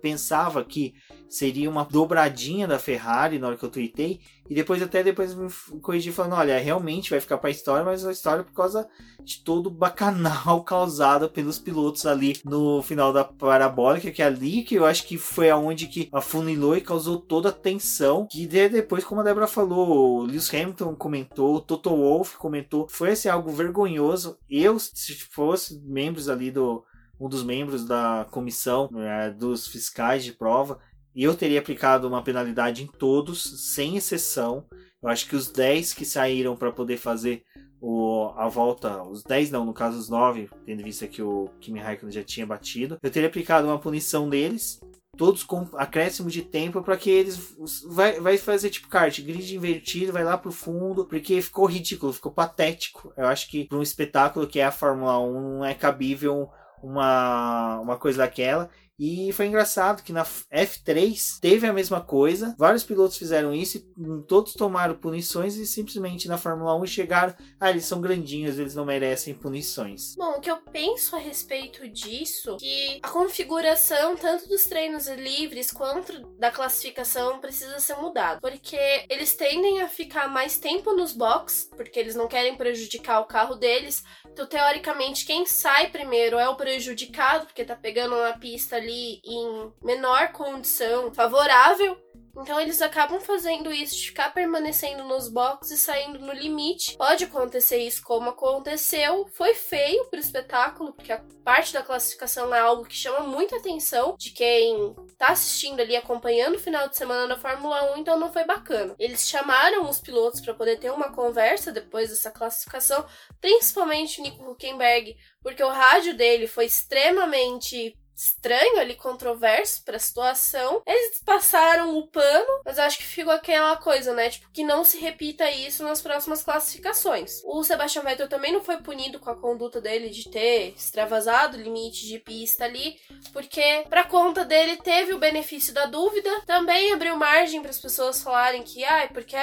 [0.00, 0.94] pensava que
[1.30, 4.20] seria uma dobradinha da Ferrari na hora que eu tuitei.
[4.48, 5.48] E depois até depois me
[5.80, 8.88] corrigi falando, olha, realmente vai ficar pra história, mas a história é por causa
[9.22, 14.64] de todo o bacanal causado pelos pilotos ali no final da parabólica, que é ali
[14.64, 18.26] que eu acho que foi aonde que afunilou e causou toda a tensão.
[18.28, 23.52] Que depois, como a Débora falou, Lewis Hamilton comentou, Toto Wolff comentou, foi assim, algo
[23.52, 24.36] vergonhoso.
[24.50, 26.84] Eu, se fosse membros ali do
[27.20, 30.78] um dos membros da comissão é, dos fiscais de prova,
[31.14, 34.64] e eu teria aplicado uma penalidade em todos, sem exceção.
[35.02, 37.42] Eu acho que os 10 que saíram para poder fazer
[37.80, 41.80] o, a volta, os 10 não, no caso os 9, tendo visto que o Kimi
[41.80, 44.80] Raikkonen já tinha batido, eu teria aplicado uma punição deles,
[45.16, 47.54] todos com acréscimo de tempo para que eles
[47.88, 52.32] vai, vai fazer tipo kart, grid invertido, vai lá pro fundo, porque ficou ridículo, ficou
[52.32, 53.12] patético.
[53.16, 56.50] Eu acho que para um espetáculo que é a Fórmula 1 não é cabível
[56.82, 58.70] uma, uma coisa daquela.
[59.00, 63.80] E foi engraçado que na F3 teve a mesma coisa, vários pilotos fizeram isso e
[64.28, 68.84] todos tomaram punições e simplesmente na Fórmula 1 chegaram, ah, eles são grandinhos, eles não
[68.84, 70.14] merecem punições.
[70.16, 75.70] Bom, o que eu penso a respeito disso, que a configuração tanto dos treinos livres
[75.70, 78.76] quanto da classificação precisa ser mudada, porque
[79.08, 83.54] eles tendem a ficar mais tempo nos box, porque eles não querem prejudicar o carro
[83.54, 88.89] deles, então, teoricamente, quem sai primeiro é o prejudicado, porque tá pegando uma pista ali
[88.90, 91.96] em menor condição favorável.
[92.36, 96.96] Então eles acabam fazendo isso de ficar permanecendo nos boxes e saindo no limite.
[96.96, 99.28] Pode acontecer isso como aconteceu.
[99.32, 104.14] Foi feio pro espetáculo, porque a parte da classificação é algo que chama muita atenção
[104.16, 108.32] de quem tá assistindo ali, acompanhando o final de semana da Fórmula 1, então não
[108.32, 108.94] foi bacana.
[108.98, 113.04] Eles chamaram os pilotos para poder ter uma conversa depois dessa classificação,
[113.40, 120.82] principalmente o Nico Huckenberg, porque o rádio dele foi extremamente estranho ali, controverso pra situação.
[120.86, 124.28] Eles passaram o pano, mas acho que ficou aquela coisa, né?
[124.28, 127.40] Tipo, que não se repita isso nas próximas classificações.
[127.44, 131.60] O Sebastian Vettel também não foi punido com a conduta dele de ter extravasado o
[131.60, 132.96] limite de pista ali,
[133.32, 138.22] porque pra conta dele teve o benefício da dúvida, também abriu margem para as pessoas
[138.22, 139.36] falarem que, ai, ah, porque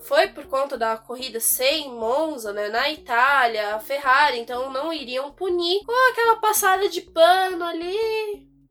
[0.00, 5.32] foi por conta da corrida sem Monza, né, na Itália, a Ferrari, então não iriam
[5.32, 8.17] punir com aquela passada de pano ali.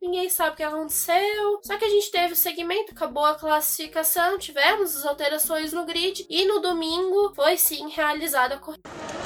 [0.00, 1.60] Ninguém sabe o que aconteceu.
[1.62, 6.26] Só que a gente teve o segmento, acabou a classificação, tivemos as alterações no grid
[6.30, 9.17] e no domingo foi sim realizada a corrida.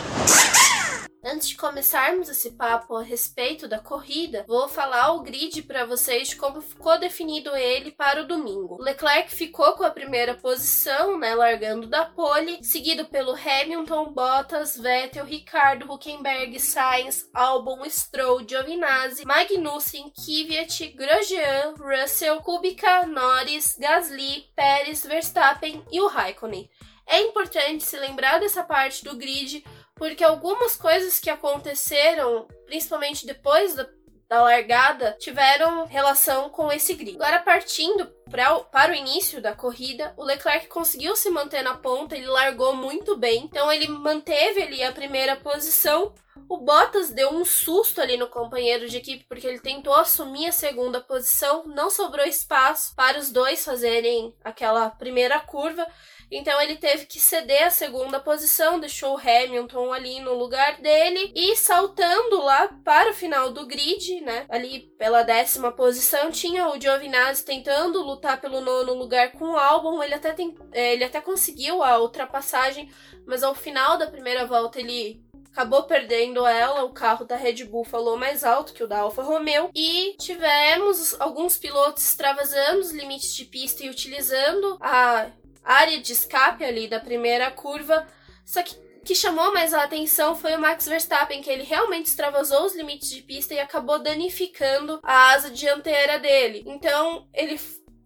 [1.25, 6.35] Antes de começarmos esse papo a respeito da corrida, vou falar o grid para vocês
[6.35, 8.77] como ficou definido ele para o domingo.
[8.83, 15.25] Leclerc ficou com a primeira posição, né, largando da pole, seguido pelo Hamilton, Bottas, Vettel,
[15.25, 25.85] Ricardo, Huckenberg, Sainz, Albon, Stroll, Giovinazzi, Magnussen, Kvyat, Grosjean, Russell, Kubica, Norris, Gasly, Pérez, Verstappen
[25.93, 26.69] e o Raikkonen.
[27.07, 29.63] É importante se lembrar dessa parte do grid
[30.03, 33.89] porque algumas coisas que aconteceram, principalmente depois da,
[34.29, 37.15] da largada, tiveram relação com esse grid.
[37.15, 42.17] Agora, partindo pra, para o início da corrida, o Leclerc conseguiu se manter na ponta,
[42.17, 46.13] ele largou muito bem, então ele manteve ali a primeira posição.
[46.49, 50.53] O Bottas deu um susto ali no companheiro de equipe porque ele tentou assumir a
[50.53, 55.87] segunda posição, não sobrou espaço para os dois fazerem aquela primeira curva.
[56.33, 61.31] Então ele teve que ceder a segunda posição, deixou o Hamilton ali no lugar dele
[61.35, 64.47] e saltando lá para o final do grid, né?
[64.49, 70.03] Ali pela décima posição tinha o Giovinazzi tentando lutar pelo nono lugar com o Albon.
[70.03, 72.91] Ele até, tem, é, ele até conseguiu a ultrapassagem,
[73.27, 76.85] mas ao final da primeira volta ele acabou perdendo ela.
[76.85, 79.71] O carro da Red Bull falou mais alto que o da Alfa Romeo.
[79.75, 85.31] E tivemos alguns pilotos extravasando os limites de pista e utilizando a
[85.65, 88.07] área de escape ali da primeira curva.
[88.45, 92.67] Só que que chamou mais a atenção foi o Max Verstappen, que ele realmente extravasou
[92.67, 96.63] os limites de pista e acabou danificando a asa dianteira dele.
[96.67, 97.59] Então, ele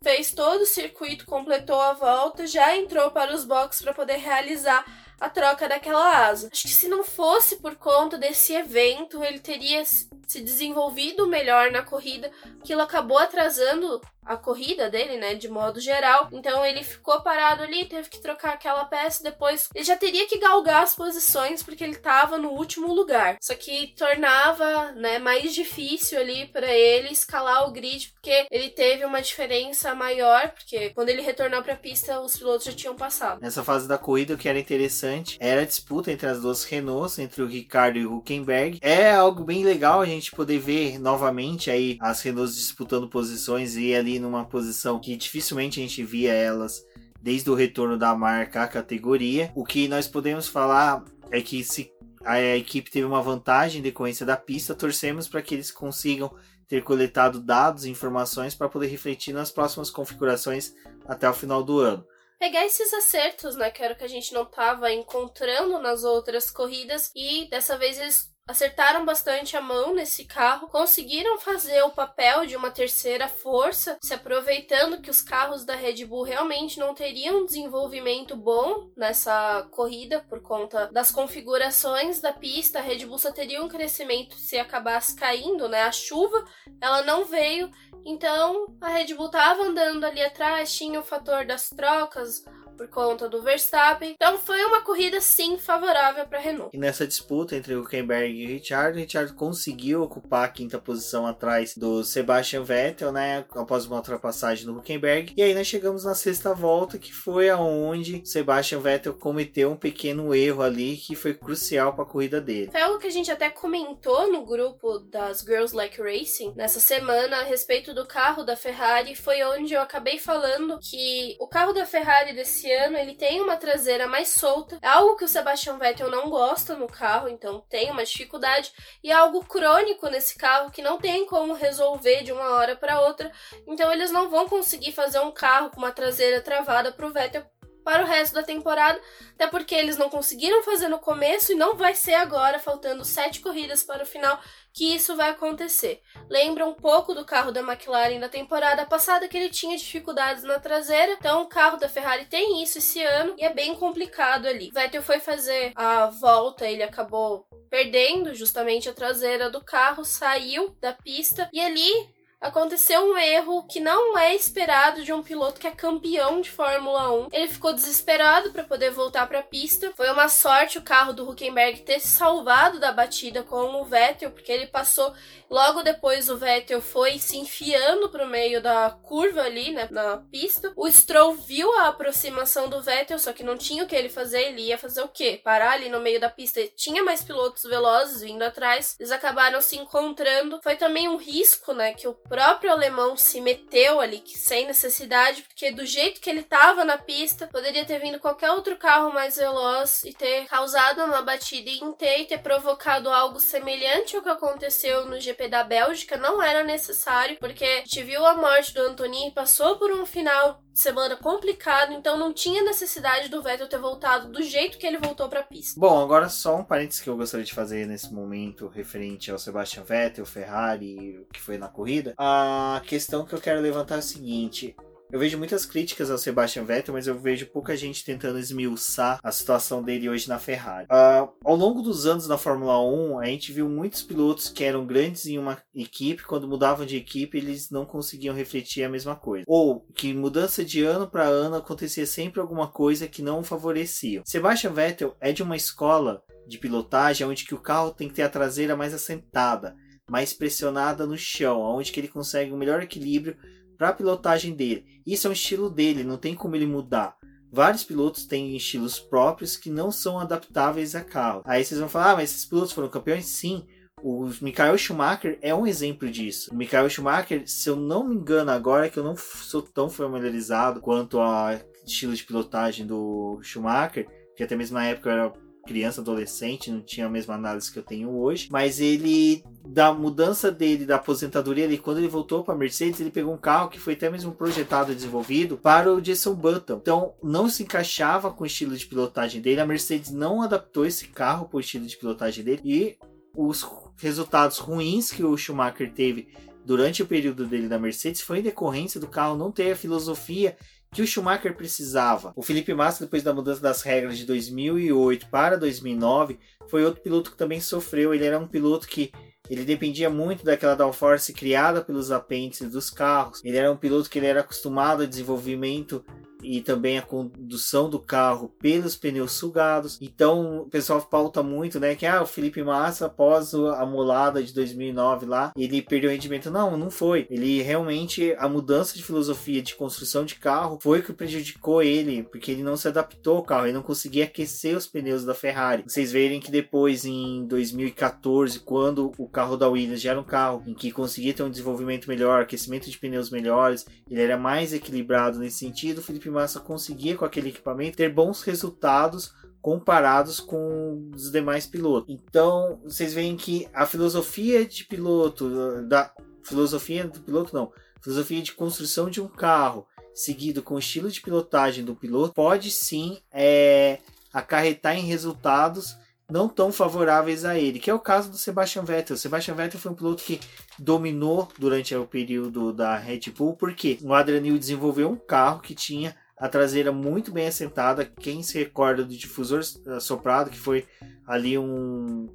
[0.03, 4.85] fez todo o circuito, completou a volta, já entrou para os boxes para poder realizar
[5.21, 6.49] a troca daquela asa.
[6.53, 11.83] Acho que se não fosse por conta desse evento, ele teria se desenvolvido melhor na
[11.83, 12.31] corrida,
[12.69, 16.28] ele acabou atrasando a corrida dele, né, de modo geral.
[16.32, 20.38] Então ele ficou parado ali, teve que trocar aquela peça, depois ele já teria que
[20.38, 23.36] galgar as posições porque ele estava no último lugar.
[23.40, 29.04] Só que tornava, né, mais difícil ali para ele escalar o grid, porque ele teve
[29.04, 33.40] uma diferença maior, porque quando ele retornou para a pista, os pilotos já tinham passado.
[33.40, 37.18] Nessa fase da corrida, o que era interessante era a disputa entre as duas Renaults,
[37.18, 38.78] entre o Ricardo e o Huckenberg.
[38.82, 43.94] É algo bem legal a gente poder ver novamente aí as Renaults disputando posições e
[43.94, 46.85] ali numa posição que dificilmente a gente via elas
[47.20, 49.50] desde o retorno da marca à categoria.
[49.55, 51.92] O que nós podemos falar é que se
[52.24, 56.35] a equipe teve uma vantagem em decorrência da pista, torcemos para que eles consigam
[56.68, 60.74] ter coletado dados e informações para poder refletir nas próximas configurações
[61.07, 62.05] até o final do ano.
[62.38, 66.50] Pegar esses acertos, né, que era o que a gente não estava encontrando nas outras
[66.50, 72.46] corridas, e dessa vez eles acertaram bastante a mão nesse carro, conseguiram fazer o papel
[72.46, 77.44] de uma terceira força, se aproveitando que os carros da Red Bull realmente não teriam
[77.44, 82.78] desenvolvimento bom nessa corrida por conta das configurações da pista.
[82.78, 85.82] A Red Bull só teria um crescimento se acabasse caindo, né?
[85.82, 86.44] A chuva,
[86.80, 87.70] ela não veio,
[88.04, 92.44] então a Red Bull estava andando ali atrás, tinha o fator das trocas,
[92.76, 94.14] por conta do Verstappen.
[94.14, 96.70] Então foi uma corrida sim favorável para a Renault.
[96.76, 102.04] E nessa disputa entre Huckenberg e Richard, Richard conseguiu ocupar a quinta posição atrás do
[102.04, 105.32] Sebastian Vettel, né, após uma ultrapassagem no Huckenberg.
[105.36, 110.34] E aí nós chegamos na sexta volta, que foi aonde Sebastian Vettel cometeu um pequeno
[110.34, 112.70] erro ali que foi crucial para a corrida dele.
[112.70, 117.38] Foi algo que a gente até comentou no grupo das Girls Like Racing nessa semana
[117.38, 121.86] a respeito do carro da Ferrari, foi onde eu acabei falando que o carro da
[121.86, 125.79] Ferrari desse esse ano ele tem uma traseira mais solta, é algo que o Sebastian
[125.79, 128.72] Vettel não gosta no carro, então tem uma dificuldade
[129.05, 133.00] e é algo crônico nesse carro que não tem como resolver de uma hora para
[133.02, 133.31] outra.
[133.68, 137.46] Então eles não vão conseguir fazer um carro com uma traseira travada para o Vettel
[137.87, 139.01] para o resto da temporada,
[139.35, 143.38] até porque eles não conseguiram fazer no começo e não vai ser agora, faltando sete
[143.38, 144.40] corridas para o final,
[144.72, 146.03] que isso vai acontecer.
[146.29, 150.59] Lembra um pouco do carro da McLaren da temporada passada, que ele tinha dificuldades na
[150.59, 154.68] traseira, então o carro da Ferrari tem isso esse ano e é bem complicado ali.
[154.75, 160.92] Vettel foi fazer a volta, ele acabou perdendo justamente a traseira do carro, saiu da
[160.92, 165.70] pista e ali aconteceu um erro que não é esperado de um piloto que é
[165.70, 167.29] campeão de Fórmula 1.
[167.33, 169.92] Ele ficou desesperado para poder voltar para a pista.
[169.96, 174.31] Foi uma sorte o carro do Huckenberg ter se salvado da batida com o Vettel,
[174.31, 175.12] porque ele passou
[175.50, 180.72] logo depois o Vettel foi se enfiando pro meio da curva ali, né, na pista.
[180.76, 184.42] O Stroll viu a aproximação do Vettel, só que não tinha o que ele fazer,
[184.42, 185.40] ele ia fazer o quê?
[185.42, 186.61] Parar ali no meio da pista.
[186.76, 188.96] Tinha mais pilotos velozes vindo atrás.
[188.98, 190.61] Eles acabaram se encontrando.
[190.62, 195.70] Foi também um risco, né, que o próprio alemão se meteu ali sem necessidade, porque
[195.70, 200.04] do jeito que ele tava na pista, poderia ter vindo qualquer outro carro mais veloz
[200.04, 205.20] e ter causado uma batida inteira e ter provocado algo semelhante ao que aconteceu no
[205.20, 206.16] GP da Bélgica.
[206.16, 210.62] Não era necessário, porque a gente viu a morte do Antonin, passou por um final
[210.77, 215.27] semana complicado, então não tinha necessidade do Vettel ter voltado do jeito que ele voltou
[215.27, 215.81] para a pista.
[215.81, 219.85] Bom, agora só um parênteses que eu gostaria de fazer nesse momento referente ao Sebastian
[219.85, 222.14] Vettel, Ferrari, o que foi na corrida.
[222.18, 224.77] A questão que eu quero levantar é a seguinte:
[225.11, 229.31] eu vejo muitas críticas ao Sebastian Vettel, mas eu vejo pouca gente tentando esmiuçar a
[229.31, 230.87] situação dele hoje na Ferrari.
[230.87, 234.85] Uh, ao longo dos anos na Fórmula 1, a gente viu muitos pilotos que eram
[234.85, 239.45] grandes em uma equipe, quando mudavam de equipe, eles não conseguiam refletir a mesma coisa.
[239.47, 244.23] Ou que mudança de ano para ano acontecia sempre alguma coisa que não favorecia.
[244.25, 248.23] Sebastian Vettel é de uma escola de pilotagem onde que o carro tem que ter
[248.23, 249.77] a traseira mais assentada,
[250.09, 253.37] mais pressionada no chão, onde que ele consegue um melhor equilíbrio
[253.76, 254.84] para a pilotagem dele.
[255.06, 257.16] Isso é um estilo dele, não tem como ele mudar.
[257.52, 261.42] Vários pilotos têm estilos próprios que não são adaptáveis a carro.
[261.46, 263.26] Aí vocês vão falar, ah, mas esses pilotos foram campeões?
[263.26, 263.66] Sim.
[264.02, 266.52] O Michael Schumacher é um exemplo disso.
[266.52, 270.80] O Michael Schumacher, se eu não me engano agora, que eu não sou tão familiarizado
[270.80, 275.32] quanto ao estilo de pilotagem do Schumacher, que até mesmo na época eu era
[275.66, 280.50] criança, adolescente, não tinha a mesma análise que eu tenho hoje, mas ele da mudança
[280.50, 283.94] dele da aposentadoria, ele quando ele voltou para Mercedes, ele pegou um carro que foi
[283.94, 286.79] até mesmo projetado e desenvolvido para o Jason Button.
[286.81, 289.61] Então, não se encaixava com o estilo de pilotagem dele.
[289.61, 292.96] A Mercedes não adaptou esse carro para o estilo de pilotagem dele e
[293.37, 296.29] os resultados ruins que o Schumacher teve
[296.66, 300.57] durante o período dele da Mercedes foi em decorrência do carro não ter a filosofia
[300.92, 302.33] que o Schumacher precisava.
[302.37, 307.31] O Felipe Massa, depois da mudança das regras de 2008 para 2009, foi outro piloto
[307.31, 308.14] que também sofreu.
[308.14, 309.12] Ele era um piloto que
[309.49, 313.40] ele dependia muito daquela downforce criada pelos apêndices dos carros.
[313.44, 316.05] Ele era um piloto que ele era acostumado a desenvolvimento
[316.42, 319.99] e também a condução do carro pelos pneus sugados.
[320.01, 324.53] Então o pessoal pauta muito, né, que ah, o Felipe Massa após a molada de
[324.53, 326.51] 2009 lá, ele perdeu rendimento.
[326.51, 327.27] Não, não foi.
[327.31, 332.50] Ele realmente a mudança de filosofia de construção de carro foi que prejudicou ele, porque
[332.50, 335.85] ele não se adaptou ao carro, ele não conseguia aquecer os pneus da Ferrari.
[335.87, 340.63] Vocês verem que depois em 2014, quando o carro da Williams já era um carro
[340.67, 345.38] em que conseguia ter um desenvolvimento melhor, aquecimento de pneus melhores, ele era mais equilibrado
[345.38, 351.31] nesse sentido, o Felipe Massa conseguia com aquele equipamento ter bons resultados comparados com os
[351.31, 352.14] demais pilotos.
[352.14, 356.12] Então, vocês veem que a filosofia de piloto, da
[356.44, 361.20] filosofia do piloto não, filosofia de construção de um carro, seguido com o estilo de
[361.20, 363.98] pilotagem do piloto, pode sim é,
[364.33, 365.96] acarretar em resultados
[366.31, 369.14] não tão favoráveis a ele, que é o caso do Sebastian Vettel.
[369.14, 370.40] O Sebastian Vettel foi um piloto que
[370.79, 375.74] dominou durante o período da Red Bull, porque o Adrian Newey desenvolveu um carro que
[375.74, 378.04] tinha a traseira muito bem assentada.
[378.04, 379.62] Quem se recorda do difusor
[380.00, 380.85] soprado, que foi
[381.27, 382.29] ali um,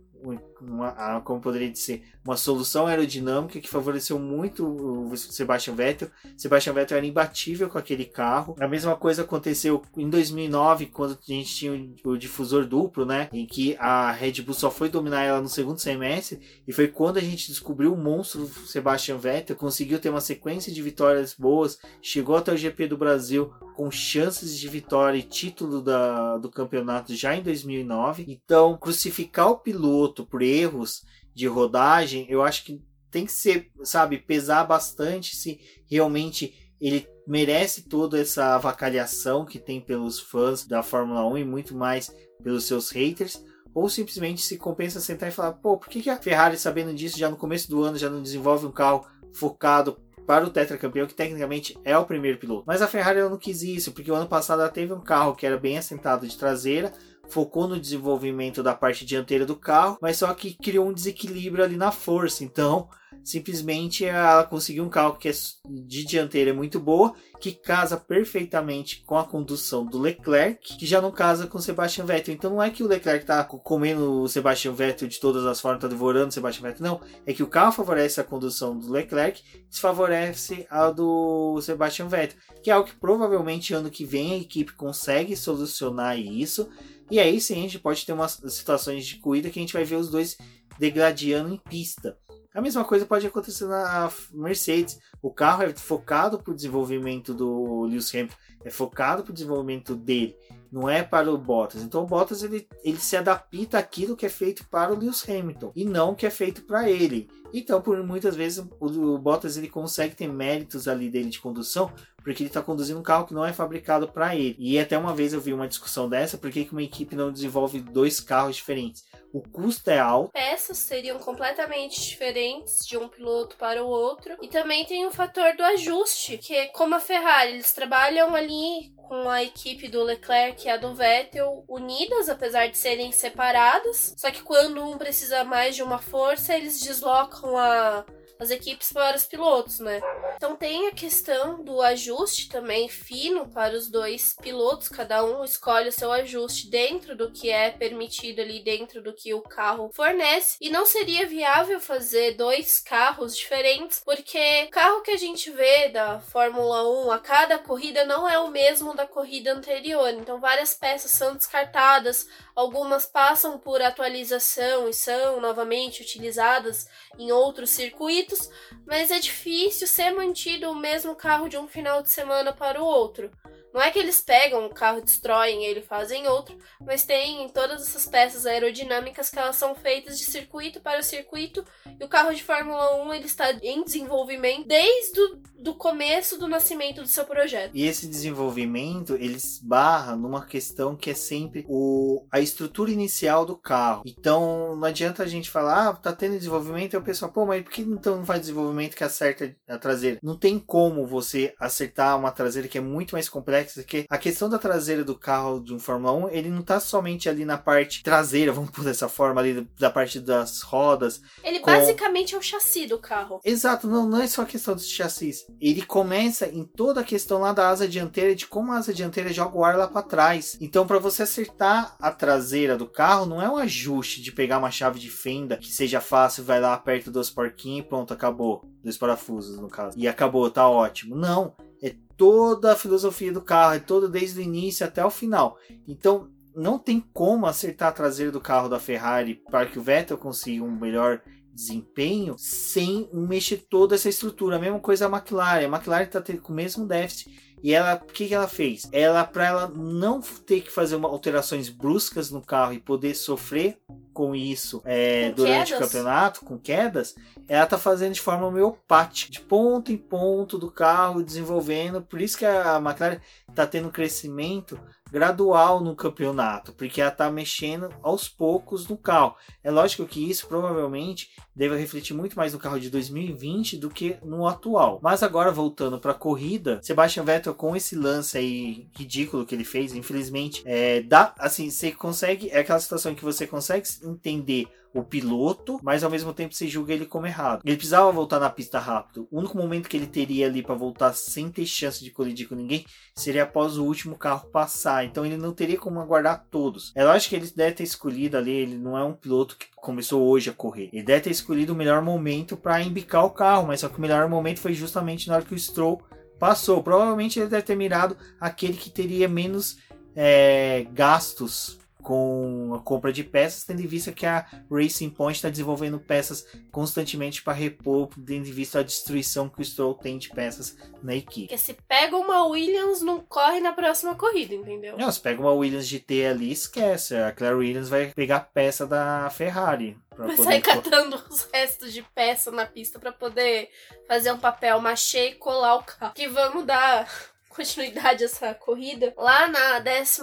[0.61, 6.09] uma, como poderia dizer, uma solução aerodinâmica que favoreceu muito o Sebastian Vettel.
[6.37, 8.55] Sebastian Vettel era imbatível com aquele carro.
[8.59, 13.29] A mesma coisa aconteceu em 2009, quando a gente tinha o difusor duplo, né?
[13.33, 16.39] Em que a Red Bull só foi dominar ela no segundo semestre.
[16.67, 20.81] E foi quando a gente descobriu o monstro Sebastian Vettel, conseguiu ter uma sequência de
[20.81, 26.37] vitórias boas, chegou até o GP do Brasil com chances de vitória e título da,
[26.37, 28.25] do campeonato já em 2009.
[28.27, 34.17] Então, crucificar o piloto por erros de rodagem, eu acho que tem que ser, sabe,
[34.17, 41.25] pesar bastante se realmente ele merece toda essa avacalhação que tem pelos fãs da Fórmula
[41.27, 42.11] 1 e muito mais
[42.43, 43.43] pelos seus haters,
[43.73, 47.19] ou simplesmente se compensa sentar e falar, pô, por que, que a Ferrari, sabendo disso,
[47.19, 51.13] já no começo do ano já não desenvolve um carro focado para o tetracampeão, que
[51.13, 52.63] tecnicamente é o primeiro piloto.
[52.65, 55.45] Mas a Ferrari não quis isso, porque o ano passado ela teve um carro que
[55.45, 56.91] era bem assentado de traseira,
[57.31, 61.77] focou no desenvolvimento da parte dianteira do carro, mas só que criou um desequilíbrio ali
[61.77, 62.43] na força.
[62.43, 62.89] Então,
[63.23, 65.31] simplesmente ela conseguiu um carro que é
[65.69, 71.11] de dianteira muito boa, que casa perfeitamente com a condução do Leclerc, que já não
[71.11, 72.33] casa com o Sebastian Vettel.
[72.33, 75.77] Então não é que o Leclerc está comendo o Sebastian Vettel de todas as formas,
[75.77, 77.01] está devorando o Sebastian Vettel, não.
[77.25, 82.69] É que o carro favorece a condução do Leclerc, desfavorece a do Sebastian Vettel, que
[82.69, 86.69] é algo que provavelmente ano que vem a equipe consegue solucionar isso.
[87.11, 89.83] E aí sim a gente pode ter umas situações de corrida que a gente vai
[89.83, 90.37] ver os dois
[90.79, 92.17] degradando em pista.
[92.53, 94.97] A mesma coisa pode acontecer na Mercedes.
[95.21, 99.93] O carro é focado para o desenvolvimento do Lewis Hamilton, é focado para o desenvolvimento
[99.93, 100.35] dele,
[100.71, 101.83] não é para o Bottas.
[101.83, 105.71] Então o Bottas ele, ele se adapta àquilo que é feito para o Lewis Hamilton
[105.75, 107.29] e não o que é feito para ele.
[107.53, 111.91] Então, por muitas vezes o, o Bottas ele consegue ter méritos ali dele de condução,
[112.23, 114.55] porque ele está conduzindo um carro que não é fabricado para ele.
[114.57, 117.81] E até uma vez eu vi uma discussão dessa, por que uma equipe não desenvolve
[117.81, 119.03] dois carros diferentes?
[119.33, 120.31] O custo é alto.
[120.31, 124.35] Peças seriam completamente diferentes de um piloto para o outro.
[124.41, 128.93] E também tem o fator do ajuste, que é como a Ferrari, eles trabalham ali
[129.11, 134.13] com a equipe do Leclerc e a do Vettel unidas, apesar de serem separadas.
[134.15, 138.05] Só que quando um precisa mais de uma força, eles deslocam a
[138.41, 140.01] as equipes para os pilotos, né?
[140.35, 145.89] Então tem a questão do ajuste também fino para os dois pilotos, cada um escolhe
[145.89, 150.57] o seu ajuste dentro do que é permitido ali dentro do que o carro fornece
[150.59, 155.89] e não seria viável fazer dois carros diferentes, porque o carro que a gente vê
[155.89, 160.09] da Fórmula 1 a cada corrida não é o mesmo da corrida anterior.
[160.09, 166.87] Então várias peças são descartadas, algumas passam por atualização e são novamente utilizadas
[167.17, 168.49] em outros circuitos,
[168.85, 172.85] mas é difícil ser mantido o mesmo carro de um final de semana para o
[172.85, 173.31] outro.
[173.73, 178.05] Não é que eles pegam o carro, destroem ele, fazem outro, mas tem todas essas
[178.05, 181.65] peças aerodinâmicas que elas são feitas de circuito para circuito
[181.99, 186.47] e o carro de Fórmula 1 ele está em desenvolvimento desde o do começo do
[186.47, 187.71] nascimento do seu projeto.
[187.73, 193.55] E esse desenvolvimento ele esbarra numa questão que é sempre o, a estrutura inicial do
[193.55, 194.01] carro.
[194.05, 197.63] Então não adianta a gente falar, ah, tá tendo desenvolvimento, e o pessoal, pô, mas
[197.63, 200.17] por que então não faz desenvolvimento que acerta a traseira?
[200.23, 204.17] Não tem como você acertar uma traseira que é muito mais complexa complexas, que a
[204.17, 207.57] questão da traseira do carro de um Fórmula 1, ele não tá somente ali na
[207.57, 211.21] parte traseira, vamos por dessa forma, ali da parte das rodas.
[211.43, 211.71] Ele com...
[211.71, 213.39] basicamente é o chassi do carro.
[213.43, 215.45] Exato, não, não é só a questão dos chassis.
[215.59, 219.31] Ele começa em toda a questão lá da asa dianteira, de como a asa dianteira
[219.31, 220.57] joga o ar lá para trás.
[220.59, 224.71] Então, para você acertar a traseira do carro, não é um ajuste de pegar uma
[224.71, 228.63] chave de fenda que seja fácil, vai lá, aperta dois porquinhos e pronto, acabou.
[228.83, 229.97] Dois parafusos, no caso.
[229.97, 231.15] E acabou, tá ótimo.
[231.15, 235.57] Não É toda a filosofia do carro, é todo desde o início até o final.
[235.87, 240.17] Então, não tem como acertar a traseira do carro da Ferrari para que o Vettel
[240.17, 241.21] consiga um melhor
[241.53, 244.55] desempenho sem mexer toda essa estrutura.
[244.55, 245.65] A mesma coisa a McLaren.
[245.65, 247.50] A McLaren está com o mesmo déficit.
[247.63, 248.89] E ela, o que, que ela fez?
[248.91, 253.77] Ela, para ela não ter que fazer uma, alterações bruscas no carro e poder sofrer
[254.13, 255.79] com isso é, com durante quedas.
[255.79, 257.15] o campeonato, com quedas,
[257.47, 262.01] ela tá fazendo de forma homeopática, de ponto em ponto do carro, desenvolvendo.
[262.01, 263.19] Por isso que a McLaren
[263.53, 264.79] tá tendo crescimento
[265.11, 269.35] gradual no campeonato, porque ela está mexendo aos poucos no carro.
[269.63, 274.15] É lógico que isso provavelmente deve refletir muito mais no carro de 2020 do que
[274.23, 274.99] no atual.
[275.03, 279.65] Mas agora voltando para a corrida, Sebastian Vettel com esse lance aí ridículo que ele
[279.65, 285.03] fez, infelizmente, é, dá assim, você consegue é aquela situação que você consegue entender o
[285.03, 287.61] piloto, mas ao mesmo tempo você julga ele como errado.
[287.63, 289.27] Ele precisava voltar na pista rápido.
[289.31, 292.55] O único momento que ele teria ali para voltar sem ter chance de colidir com
[292.55, 292.85] ninguém
[293.15, 295.05] seria após o último carro passar.
[295.05, 296.91] Então ele não teria como aguardar todos.
[296.95, 300.27] É lógico que ele deve ter escolhido ali, ele não é um piloto que começou
[300.27, 300.89] hoje a correr.
[300.91, 304.01] Ele deve ter escolhido o melhor momento para embicar o carro, mas só que o
[304.01, 306.01] melhor momento foi justamente na hora que o Stroll
[306.37, 306.83] passou.
[306.83, 309.77] Provavelmente ele deve ter mirado aquele que teria menos
[310.15, 315.49] é, gastos com a compra de peças, tendo em vista que a Racing Point está
[315.49, 320.29] desenvolvendo peças constantemente para repor, tendo em vista a destruição que o Stroll tem de
[320.29, 321.47] peças na equipe.
[321.47, 324.97] Porque se pega uma Williams, não corre na próxima corrida, entendeu?
[324.97, 327.15] Não, se pega uma Williams GT ali, esquece.
[327.15, 329.97] A Claire Williams vai pegar peça da Ferrari.
[330.17, 333.69] Vai sair catando os restos de peça na pista para poder
[334.07, 336.13] fazer um papel machê e colar o carro.
[336.13, 337.07] Que vamos dar
[337.55, 339.13] continuidade essa corrida.
[339.17, 340.21] Lá na 11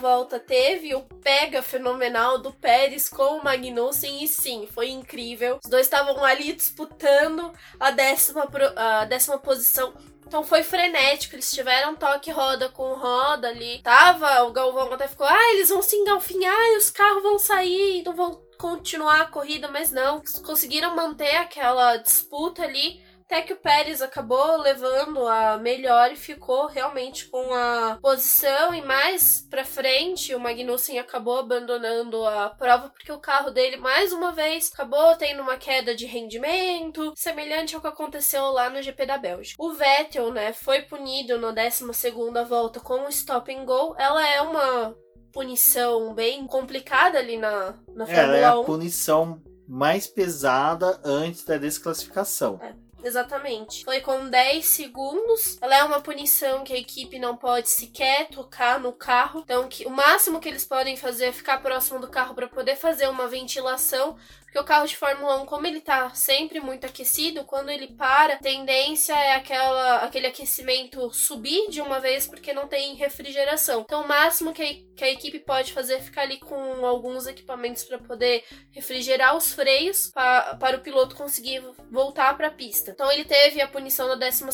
[0.00, 5.58] volta teve o pega fenomenal do Pérez com o Magnussen e sim, foi incrível.
[5.62, 9.92] Os dois estavam ali disputando a décima, a décima posição.
[10.26, 13.82] Então foi frenético, eles tiveram toque roda com roda ali.
[13.82, 18.02] Tava, o Galvão até ficou, ah, eles vão se engalfinhar e os carros vão sair
[18.02, 20.22] não vão continuar a corrida, mas não.
[20.44, 23.02] Conseguiram manter aquela disputa ali
[23.32, 28.74] até que o Pérez acabou levando a melhor e ficou realmente com a posição.
[28.74, 34.12] E mais pra frente, o Magnussen acabou abandonando a prova porque o carro dele, mais
[34.12, 39.06] uma vez, acabou tendo uma queda de rendimento, semelhante ao que aconteceu lá no GP
[39.06, 39.62] da Bélgica.
[39.62, 42.10] O Vettel, né, foi punido na 12
[42.46, 43.94] volta com o stop and go.
[43.98, 44.94] Ela é uma
[45.32, 48.34] punição bem complicada ali na, na Fórmula 1.
[48.34, 52.60] Ela é a punição mais pesada antes da desclassificação.
[52.60, 52.81] É.
[53.02, 53.84] Exatamente.
[53.84, 55.58] Foi com 10 segundos.
[55.60, 59.40] Ela é uma punição que a equipe não pode sequer tocar no carro.
[59.40, 62.76] Então, que, o máximo que eles podem fazer é ficar próximo do carro para poder
[62.76, 64.16] fazer uma ventilação
[64.52, 68.34] porque o carro de Fórmula 1, como ele tá sempre muito aquecido, quando ele para,
[68.34, 73.80] a tendência é aquela, aquele aquecimento subir de uma vez porque não tem refrigeração.
[73.80, 77.26] Então, o máximo que a, que a equipe pode fazer é ficar ali com alguns
[77.26, 82.90] equipamentos para poder refrigerar os freios pra, para o piloto conseguir voltar para a pista.
[82.90, 84.44] Então, ele teve a punição na 12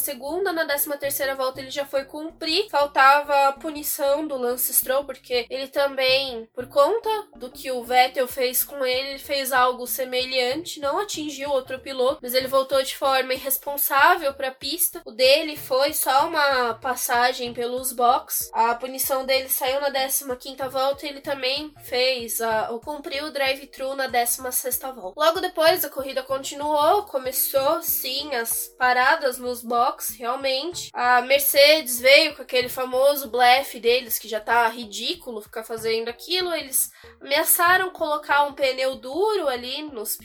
[0.89, 2.71] na 13 volta ele já foi cumprir.
[2.71, 8.29] Faltava a punição do Lance Stroll, porque ele também, por conta do que o Vettel
[8.29, 12.97] fez com ele, ele fez algo semelhante, não atingiu outro piloto, mas ele voltou de
[12.97, 15.03] forma irresponsável para a pista.
[15.05, 18.51] O dele foi só uma passagem pelos box.
[18.53, 23.95] A punição dele saiu na 15ª volta e ele também fez, a, cumpriu o drive-thru
[23.95, 25.21] na 16ª volta.
[25.21, 30.91] Logo depois a corrida continuou, começou sim as paradas nos box, realmente.
[30.93, 36.55] A Mercedes veio com aquele famoso blefe deles que já tá ridículo ficar fazendo aquilo.
[36.55, 40.19] Eles ameaçaram colocar um pneu duro ali nos,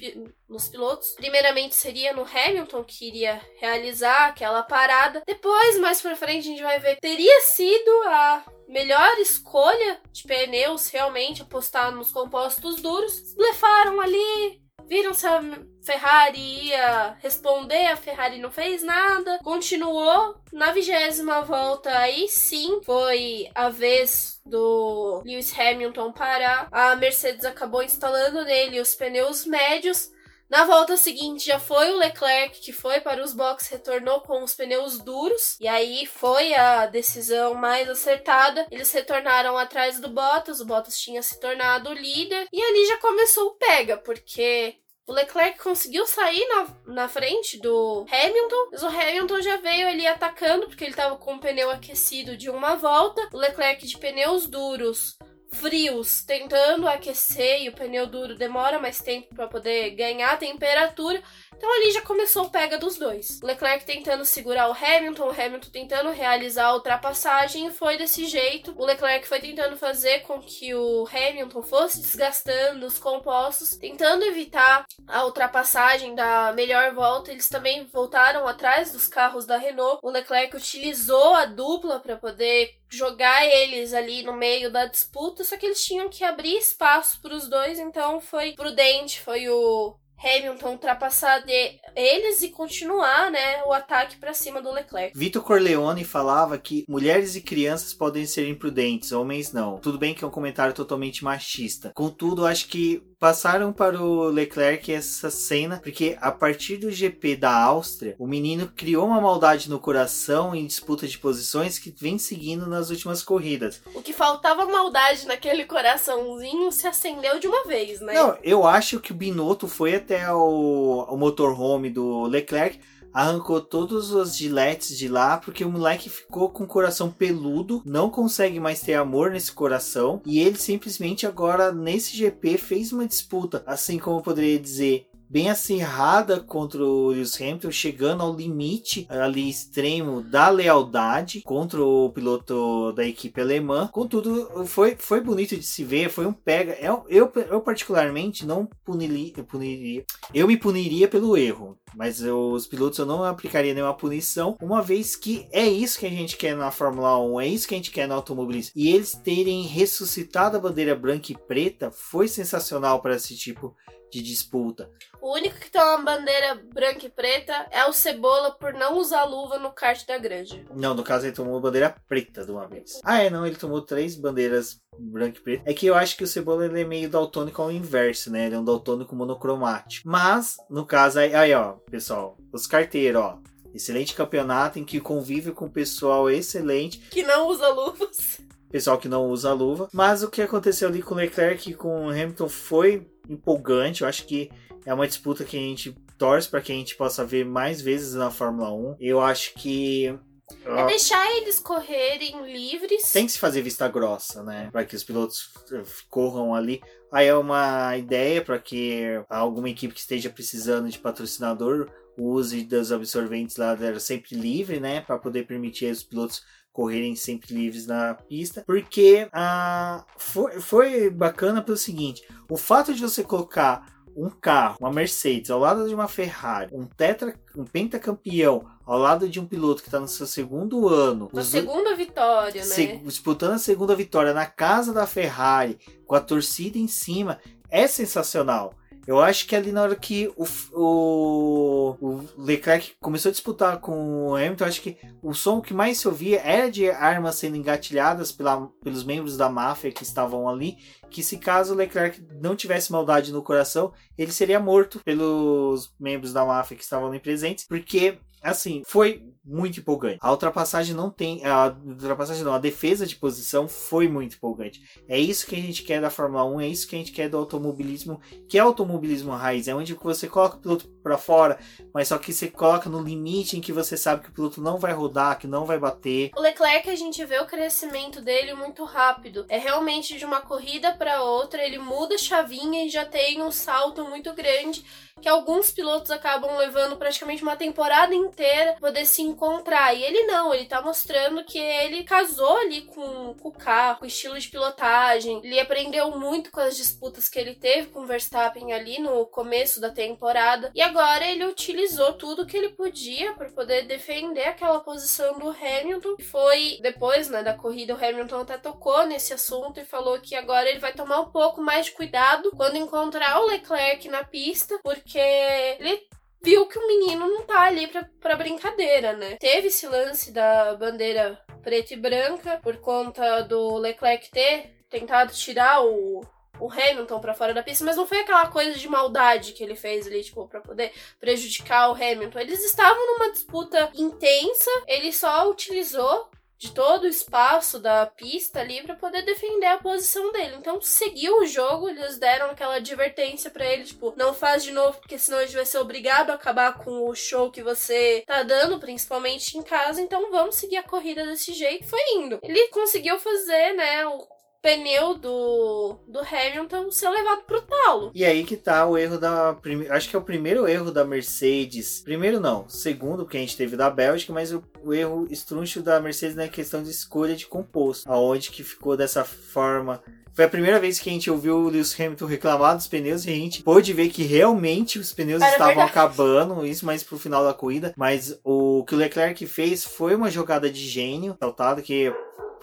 [0.48, 1.12] nos pilotos.
[1.12, 5.24] Primeiramente seria no Hamilton que iria realizar aquela parada.
[5.26, 6.98] Depois, mais pra frente, a gente vai ver.
[7.00, 13.34] Teria sido a melhor escolha de pneus realmente apostar nos compostos duros.
[13.36, 15.42] Blefaram ali, viram se a
[15.84, 20.36] Ferrari ia responder, a Ferrari não fez nada, continuou.
[20.52, 26.68] Na vigésima volta, aí sim foi a vez do Lewis Hamilton parar.
[26.72, 30.12] A Mercedes acabou instalando nele os pneus médios.
[30.50, 34.54] Na volta seguinte já foi o Leclerc que foi para os boxes, retornou com os
[34.54, 38.68] pneus duros e aí foi a decisão mais acertada.
[38.70, 43.48] Eles retornaram atrás do Bottas, o Bottas tinha se tornado líder e ali já começou
[43.48, 44.76] o pega, porque
[45.06, 50.08] o Leclerc conseguiu sair na, na frente do Hamilton, mas o Hamilton já veio ali
[50.08, 53.28] atacando porque ele estava com o pneu aquecido de uma volta.
[53.34, 55.18] O Leclerc de pneus duros
[55.54, 61.22] frios, tentando aquecer e o pneu duro demora mais tempo para poder ganhar temperatura.
[61.58, 63.40] Então ali já começou o pega dos dois.
[63.42, 68.74] Leclerc tentando segurar o Hamilton, o Hamilton tentando realizar a ultrapassagem foi desse jeito.
[68.78, 74.86] O Leclerc foi tentando fazer com que o Hamilton fosse desgastando os compostos, tentando evitar
[75.08, 77.32] a ultrapassagem da melhor volta.
[77.32, 80.00] Eles também voltaram atrás dos carros da Renault.
[80.04, 85.58] O Leclerc utilizou a dupla para poder jogar eles ali no meio da disputa, só
[85.58, 90.72] que eles tinham que abrir espaço para os dois, então foi prudente, foi o Hamilton
[90.72, 95.18] ultrapassar de eles e continuar, né, o ataque para cima do Leclerc.
[95.18, 99.78] Vitor Corleone falava que mulheres e crianças podem ser imprudentes, homens não.
[99.78, 101.92] Tudo bem que é um comentário totalmente machista.
[101.94, 107.56] Contudo, acho que passaram para o Leclerc essa cena, porque a partir do GP da
[107.56, 112.68] Áustria, o menino criou uma maldade no coração em disputa de posições que vem seguindo
[112.68, 113.82] nas últimas corridas.
[113.96, 118.14] O que faltava maldade naquele coraçãozinho se acendeu de uma vez, né?
[118.14, 122.80] Não, eu acho que o Binotto foi até o, o motorhome do Leclerc
[123.14, 128.10] arrancou todos os giletes de lá, porque o moleque ficou com o coração peludo, não
[128.10, 133.64] consegue mais ter amor nesse coração, e ele simplesmente agora nesse GP fez uma disputa,
[133.68, 139.50] assim como eu poderia dizer, bem acirrada contra o Lewis Hamilton, chegando ao limite ali
[139.50, 143.90] extremo da lealdade contra o piloto da equipe alemã.
[143.92, 146.74] Contudo, foi, foi bonito de se ver, foi um pega.
[146.80, 152.68] Eu, eu, eu particularmente não puniria, puniria, eu me puniria pelo erro, mas eu, os
[152.68, 156.56] pilotos eu não aplicaria nenhuma punição, uma vez que é isso que a gente quer
[156.56, 158.74] na Fórmula 1, é isso que a gente quer no automobilismo.
[158.76, 163.76] E eles terem ressuscitado a bandeira branca e preta foi sensacional para esse tipo
[164.14, 164.90] de disputa.
[165.22, 169.24] O único que tem uma bandeira branca e preta é o Cebola por não usar
[169.24, 170.66] luva no kart da grande.
[170.76, 173.00] Não, no caso ele tomou bandeira preta de uma vez.
[173.04, 175.64] Ah, é, não, ele tomou três bandeiras branca e preta.
[175.66, 178.46] É que eu acho que o Cebola ele é meio daltônico ao inverso, né?
[178.46, 180.08] Ele é um daltônico monocromático.
[180.08, 183.40] Mas, no caso, aí, aí ó, pessoal, os carteiros, ó.
[183.74, 187.00] Excelente campeonato em que convive com pessoal excelente.
[187.10, 188.40] Que não usa luvas.
[188.74, 189.88] Pessoal que não usa luva.
[189.94, 194.02] Mas o que aconteceu ali com o Leclerc e com o Hamilton foi empolgante.
[194.02, 194.50] Eu acho que
[194.84, 198.16] é uma disputa que a gente torce para que a gente possa ver mais vezes
[198.16, 198.96] na Fórmula 1.
[199.00, 200.18] Eu acho que
[200.66, 203.12] é deixar eles correrem livres.
[203.12, 204.70] Tem que se fazer vista grossa, né?
[204.72, 206.82] Para que os pilotos eh, corram ali.
[207.12, 212.92] Aí é uma ideia para que alguma equipe que esteja precisando de patrocinador use dos
[212.92, 215.02] absorventes lá sempre livre, né?
[215.02, 216.44] Para poder permitir os pilotos
[216.74, 223.02] correrem sempre livres na pista, porque ah, foi, foi bacana pelo seguinte: o fato de
[223.02, 228.66] você colocar um carro, uma Mercedes, ao lado de uma Ferrari, um tetra, um pentacampeão,
[228.86, 232.98] ao lado de um piloto que está no seu segundo ano, na segunda vitória, né?
[233.04, 238.76] Disputando a segunda vitória na casa da Ferrari, com a torcida em cima, é sensacional.
[239.06, 244.28] Eu acho que ali na hora que o, o, o, Leclerc começou a disputar com
[244.28, 248.32] o Hamilton, acho que o som que mais se ouvia era de armas sendo engatilhadas
[248.32, 250.78] pela, pelos membros da máfia que estavam ali.
[251.10, 256.32] Que se caso o Leclerc não tivesse maldade no coração, ele seria morto pelos membros
[256.32, 260.20] da máfia que estavam ali presentes, porque assim, foi muito empolgante.
[260.22, 261.46] A ultrapassagem não tem.
[261.46, 264.82] A ultrapassagem não, a defesa de posição foi muito empolgante.
[265.08, 267.30] É isso que a gente quer da Fórmula 1, é isso que a gente quer
[267.30, 269.68] do automobilismo, que é automobilismo raiz.
[269.68, 271.60] É onde você coloca o piloto para fora,
[271.94, 274.78] mas só que você coloca no limite em que você sabe que o piloto não
[274.78, 276.32] vai rodar, que não vai bater.
[276.36, 279.46] O Leclerc, a gente vê o crescimento dele muito rápido.
[279.50, 283.52] É realmente de uma corrida para outra, ele muda a chavinha e já tem um
[283.52, 284.84] salto muito grande
[285.22, 289.94] que alguns pilotos acabam levando praticamente uma temporada inteira poder se encontrar.
[289.94, 294.06] E ele não, ele tá mostrando que ele casou ali com, com o carro, com
[294.06, 295.42] o estilo de pilotagem.
[295.44, 299.82] Ele aprendeu muito com as disputas que ele teve com o Verstappen ali no começo
[299.82, 300.72] da temporada.
[300.74, 306.16] E agora ele utilizou tudo que ele podia para poder defender aquela posição do Hamilton.
[306.32, 310.70] Foi depois, né, da corrida, o Hamilton até tocou nesse assunto e falou que agora
[310.70, 315.18] ele vai tomar um pouco mais de cuidado quando encontrar o Leclerc na pista, porque
[315.18, 316.08] ele
[316.44, 319.38] viu que o menino não tá ali pra, pra brincadeira, né?
[319.40, 325.84] Teve esse lance da bandeira preta e branca por conta do Leclerc ter tentado tirar
[325.84, 326.22] o,
[326.60, 329.76] o Hamilton para fora da pista, mas não foi aquela coisa de maldade que ele
[329.76, 332.40] fez ali, tipo, para poder prejudicar o Hamilton.
[332.40, 336.30] Eles estavam numa disputa intensa, ele só utilizou
[336.64, 340.56] de todo o espaço da pista ali para poder defender a posição dele.
[340.58, 344.98] Então seguiu o jogo, eles deram aquela advertência para ele, tipo, não faz de novo,
[344.98, 348.44] porque senão a gente vai ser obrigado a acabar com o show que você tá
[348.44, 350.02] dando, principalmente em casa.
[350.02, 351.86] Então vamos seguir a corrida desse jeito.
[351.86, 352.40] Foi indo.
[352.42, 354.26] Ele conseguiu fazer, né, o
[354.64, 358.12] pneu do, do Hamilton ser levado pro talo.
[358.16, 359.58] E aí que tá o erro da.
[359.90, 362.02] Acho que é o primeiro erro da Mercedes.
[362.04, 366.00] Primeiro não, segundo que a gente teve da Bélgica, mas o, o erro estrúncio da
[366.00, 368.10] Mercedes na questão de escolha de composto.
[368.10, 370.02] Aonde que ficou dessa forma
[370.34, 373.30] foi a primeira vez que a gente ouviu o Lewis Hamilton reclamar dos pneus e
[373.30, 375.92] a gente pôde ver que realmente os pneus Era estavam verdade.
[375.92, 377.94] acabando, isso mais pro final da corrida.
[377.96, 382.12] Mas o que o Leclerc fez foi uma jogada de gênio, saltado que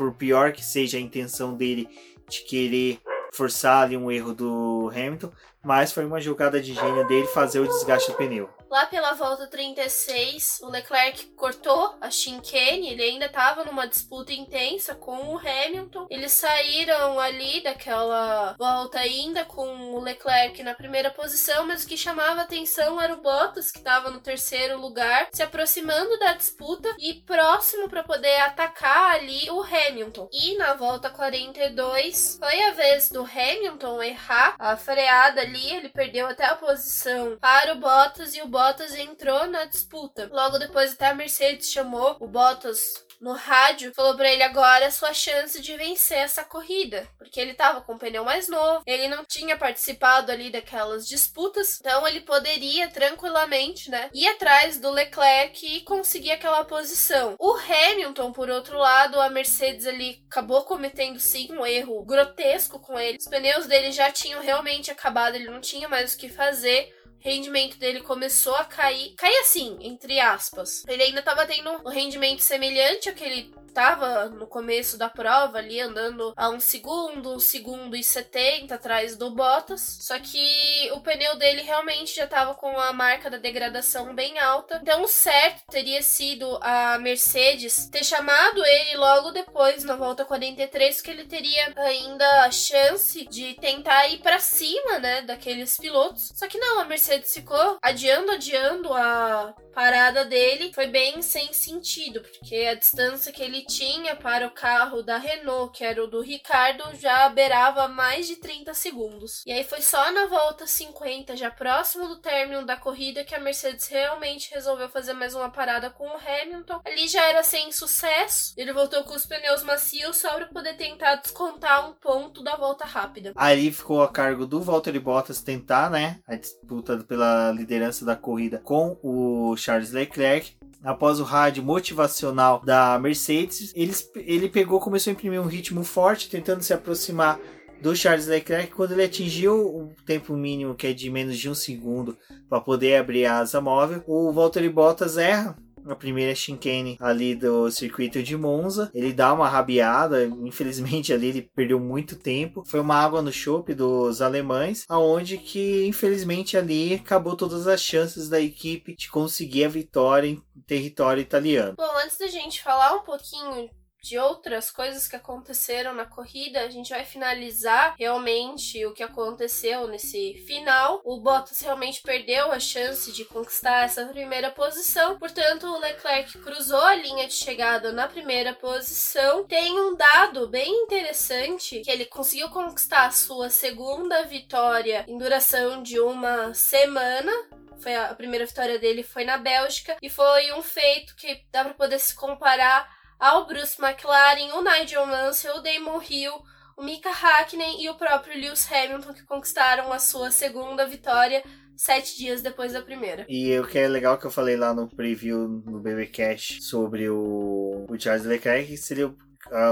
[0.00, 1.86] por pior que seja a intenção dele
[2.26, 2.98] de querer
[3.34, 5.30] forçar ali um erro do Hamilton,
[5.62, 8.48] mas foi uma jogada de gênio dele fazer o desgaste do pneu.
[8.70, 14.94] Lá pela volta 36, o Leclerc cortou a chicane, ele ainda estava numa disputa intensa
[14.94, 16.06] com o Hamilton.
[16.08, 21.96] Eles saíram ali daquela volta ainda com o Leclerc na primeira posição, mas o que
[21.96, 27.14] chamava atenção era o Bottas, que estava no terceiro lugar, se aproximando da disputa e
[27.26, 30.28] próximo para poder atacar ali o Hamilton.
[30.32, 36.28] E na volta 42, foi a vez do Hamilton errar a freada ali, ele perdeu
[36.28, 38.59] até a posição para o Bottas e o Bottas
[38.98, 40.28] entrou na disputa.
[40.30, 44.90] Logo depois até a Mercedes chamou o Bottas no rádio, falou para ele agora a
[44.90, 49.08] sua chance de vencer essa corrida, porque ele tava com o pneu mais novo, ele
[49.08, 55.66] não tinha participado ali daquelas disputas, então ele poderia tranquilamente, né, ir atrás do Leclerc
[55.66, 57.36] e conseguir aquela posição.
[57.38, 62.98] O Hamilton, por outro lado, a Mercedes ali acabou cometendo sim um erro grotesco com
[62.98, 63.18] ele.
[63.18, 66.90] Os pneus dele já tinham realmente acabado, ele não tinha mais o que fazer
[67.20, 69.14] rendimento dele começou a cair.
[69.14, 70.84] Cair assim, entre aspas.
[70.86, 75.58] Ele ainda tava tendo um rendimento semelhante ao que ele tava no começo da prova,
[75.58, 79.98] ali andando a um segundo, um segundo e 70 atrás do Bottas.
[80.00, 84.80] Só que o pneu dele realmente já tava com a marca da degradação bem alta.
[84.82, 91.00] Então, o certo teria sido a Mercedes ter chamado ele logo depois, na volta 43,
[91.00, 96.32] que ele teria ainda a chance de tentar ir para cima, né, daqueles pilotos.
[96.34, 100.72] Só que não, a Mercedes ficou adiando, adiando a parada dele.
[100.74, 105.76] Foi bem sem sentido, porque a distância que ele tinha para o carro da Renault,
[105.76, 109.42] que era o do Ricardo, já beirava mais de 30 segundos.
[109.46, 113.40] E aí foi só na volta 50, já próximo do término da corrida, que a
[113.40, 116.80] Mercedes realmente resolveu fazer mais uma parada com o Hamilton.
[116.84, 118.54] Ali já era sem sucesso.
[118.56, 122.84] Ele voltou com os pneus macios só para poder tentar descontar um ponto da volta
[122.84, 123.32] rápida.
[123.36, 128.58] Aí ficou a cargo do Valtteri Bottas tentar, né, a disputa pela liderança da corrida
[128.58, 130.58] com o Charles Leclerc.
[130.82, 136.28] Após o rádio motivacional da Mercedes, eles, ele pegou, começou a imprimir um ritmo forte,
[136.28, 137.40] tentando se aproximar
[137.80, 138.72] do Charles Leclerc.
[138.72, 142.16] Quando ele atingiu o tempo mínimo, que é de menos de um segundo,
[142.48, 145.56] para poder abrir a asa móvel, o Valtteri Bottas erra
[145.86, 148.90] a primeira chicane ali do circuito de Monza.
[148.94, 152.62] Ele dá uma rabiada, infelizmente ali ele perdeu muito tempo.
[152.66, 158.28] Foi uma água no chope dos alemães, aonde que infelizmente ali acabou todas as chances
[158.28, 161.74] da equipe de conseguir a vitória em território italiano.
[161.76, 163.70] Bom, antes da gente falar um pouquinho
[164.02, 169.86] de outras coisas que aconteceram na corrida, a gente vai finalizar realmente o que aconteceu
[169.86, 171.00] nesse final.
[171.04, 176.80] O Bottas realmente perdeu a chance de conquistar essa primeira posição, portanto, o Leclerc cruzou
[176.80, 179.44] a linha de chegada na primeira posição.
[179.46, 185.82] Tem um dado bem interessante que ele conseguiu conquistar a sua segunda vitória em duração
[185.82, 187.32] de uma semana,
[187.80, 191.74] foi a primeira vitória dele foi na Bélgica e foi um feito que dá para
[191.74, 196.32] poder se comparar ao Bruce McLaren, o Nigel Mansell, o Damon Hill,
[196.76, 201.42] o Mika Hakkinen e o próprio Lewis Hamilton que conquistaram a sua segunda vitória
[201.76, 203.26] sete dias depois da primeira.
[203.28, 207.08] E o que é legal que eu falei lá no preview no BB Cash sobre
[207.08, 209.16] o, o Charles Leclerc, se ele uh,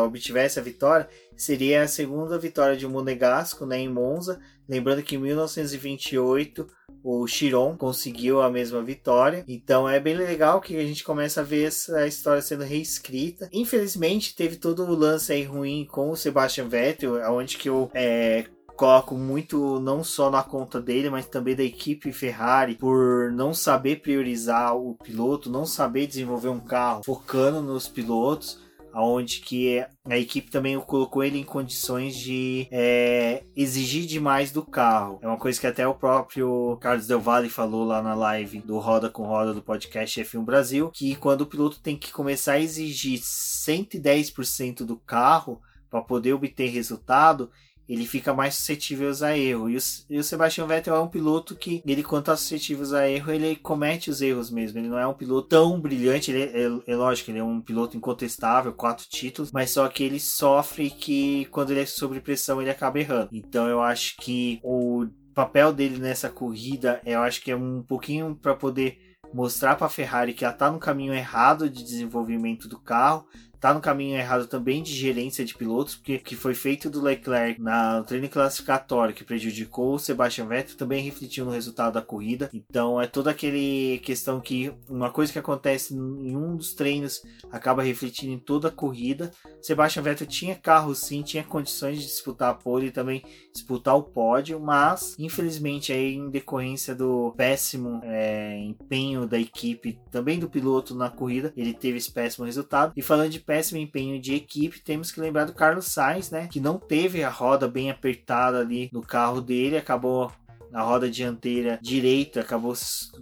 [0.04, 4.40] obtivesse a vitória, seria a segunda vitória de um monegasco né, em Monza.
[4.68, 6.66] Lembrando que em 1928
[7.02, 9.44] o Chiron conseguiu a mesma vitória.
[9.48, 13.48] Então é bem legal que a gente começa a ver essa história sendo reescrita.
[13.52, 18.46] Infelizmente, teve todo o lance aí ruim com o Sebastian Vettel, onde que eu é,
[18.76, 24.00] coloco muito não só na conta dele, mas também da equipe Ferrari por não saber
[24.00, 28.67] priorizar o piloto, não saber desenvolver um carro focando nos pilotos
[29.02, 35.18] onde que a equipe também colocou ele em condições de é, exigir demais do carro.
[35.22, 38.78] É uma coisa que até o próprio Carlos Del Valle falou lá na live do
[38.78, 42.60] Roda com Roda do podcast F1 Brasil, que quando o piloto tem que começar a
[42.60, 47.50] exigir 110% do carro para poder obter resultado,
[47.88, 49.70] ele fica mais suscetível a erro.
[49.70, 49.80] E o,
[50.10, 53.56] e o Sebastian Vettel é um piloto que, ele quando tá suscetível a erro, ele
[53.56, 54.78] comete os erros mesmo.
[54.78, 57.60] Ele não é um piloto tão brilhante, ele é, é, é lógico, ele é um
[57.60, 62.60] piloto incontestável, quatro títulos, mas só que ele sofre que quando ele é sob pressão
[62.60, 63.30] ele acaba errando.
[63.32, 68.34] Então eu acho que o papel dele nessa corrida, eu acho que é um pouquinho
[68.34, 68.98] para poder
[69.32, 73.26] mostrar para a Ferrari que ela está no caminho errado de desenvolvimento do carro,
[73.60, 77.00] tá no caminho errado também de gerência de pilotos, porque o que foi feito do
[77.00, 82.02] Leclerc na, no treino classificatório que prejudicou o Sebastian Vettel também refletiu no resultado da
[82.02, 82.50] corrida.
[82.52, 87.82] Então é toda aquele questão que uma coisa que acontece em um dos treinos acaba
[87.82, 89.30] refletindo em toda a corrida.
[89.60, 94.02] Sebastian Vettel tinha carro sim, tinha condições de disputar a pole e também disputar o
[94.02, 100.94] pódio, mas infelizmente aí em decorrência do péssimo é, empenho da equipe, também do piloto
[100.94, 102.92] na corrida, ele teve esse péssimo resultado.
[102.96, 106.48] E falando de péssimo empenho de equipe, temos que lembrar do Carlos Sainz, né?
[106.52, 110.30] Que não teve a roda bem apertada ali no carro dele, acabou
[110.70, 112.74] a roda dianteira direita acabou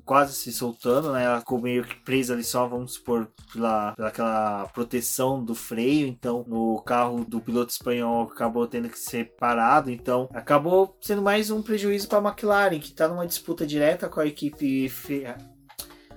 [0.04, 1.22] quase se soltando, né?
[1.22, 6.08] Ela ficou meio que presa ali só, vamos supor, pela, pela aquela proteção do freio.
[6.08, 9.92] Então, no carro do piloto espanhol acabou tendo que ser parado.
[9.92, 14.18] Então, acabou sendo mais um prejuízo para a McLaren, que está numa disputa direta com
[14.18, 14.90] a equipe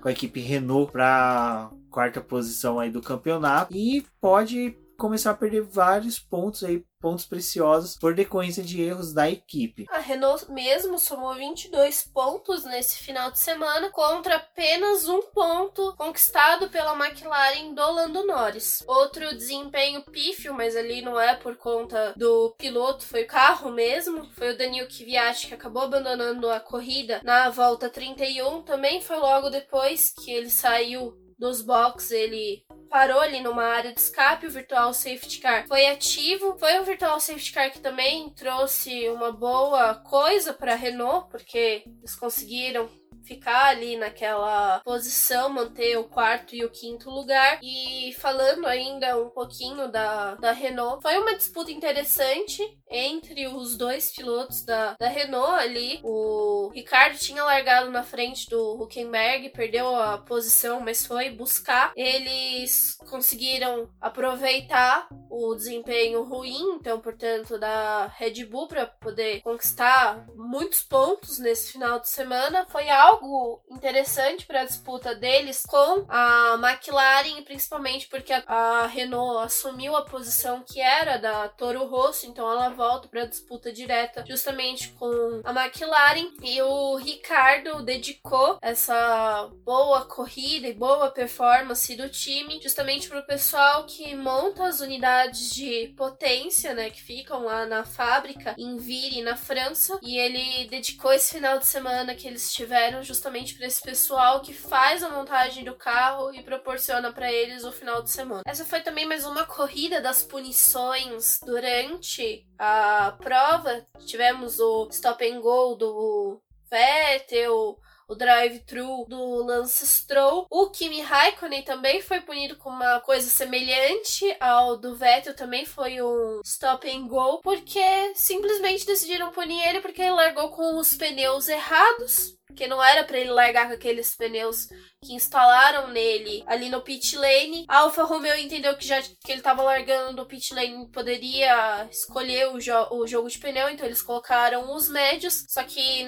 [0.01, 5.61] com a equipe Renault para quarta posição aí do campeonato e pode começar a perder
[5.61, 9.85] vários pontos aí, pontos preciosos por decorrência de erros da equipe.
[9.89, 16.69] A Renault mesmo somou 22 pontos nesse final de semana contra apenas um ponto conquistado
[16.69, 18.83] pela McLaren do Lando Norris.
[18.85, 24.29] Outro desempenho pífio, mas ali não é por conta do piloto, foi o carro mesmo,
[24.33, 29.49] foi o Daniel Kvyat que acabou abandonando a corrida na volta 31, também foi logo
[29.49, 34.93] depois que ele saiu dos boxes, ele parou ali numa área de escape, o Virtual
[34.93, 36.57] Safety Car foi ativo.
[36.59, 41.83] Foi um Virtual Safety Car que também trouxe uma boa coisa para a Renault, porque
[41.99, 42.89] eles conseguiram
[43.23, 47.59] ficar ali naquela posição, manter o quarto e o quinto lugar.
[47.61, 54.11] E falando ainda um pouquinho da, da Renault, foi uma disputa interessante entre os dois
[54.11, 55.99] pilotos da, da Renault ali.
[56.03, 61.91] O Ricardo tinha largado na frente do Huckenberg, perdeu a posição, mas foi buscar.
[61.95, 70.81] Eles conseguiram aproveitar o desempenho ruim, então, portanto, da Red Bull para poder conquistar muitos
[70.81, 72.65] pontos nesse final de semana.
[72.69, 79.95] Foi algo interessante para a disputa deles com a McLaren, principalmente porque a, Renault assumiu
[79.95, 84.89] a posição que era da Toro Rosso, então ela volta para a disputa direta justamente
[84.89, 86.31] com a McLaren.
[86.41, 93.25] E o Ricardo dedicou essa boa corrida e boa performance do time justamente para o
[93.25, 99.21] pessoal que monta as unidades de potência, né, que ficam lá na fábrica em Vire,
[99.21, 103.81] na França, e ele dedicou esse final de semana que eles tiveram justamente para esse
[103.81, 108.43] pessoal que faz a montagem do carro e proporciona para eles o final de semana.
[108.45, 113.85] Essa foi também mais uma corrida das punições durante a prova.
[114.05, 117.79] Tivemos o stop and go do Vettel,
[118.09, 120.47] o drive-thru do Lance Stroll.
[120.49, 126.01] O Kimi Raikkonen também foi punido com uma coisa semelhante ao do Vettel, também foi
[126.01, 131.47] um stop and go, porque simplesmente decidiram punir ele porque ele largou com os pneus
[131.47, 134.67] errados porque não era para ele largar com aqueles pneus
[135.01, 137.63] que instalaram nele ali no pit lane.
[137.67, 142.49] A Alfa Romeo entendeu que já que ele estava largando do pit lane poderia escolher
[142.49, 146.05] o, jo o jogo de pneu, então eles colocaram os médios, só que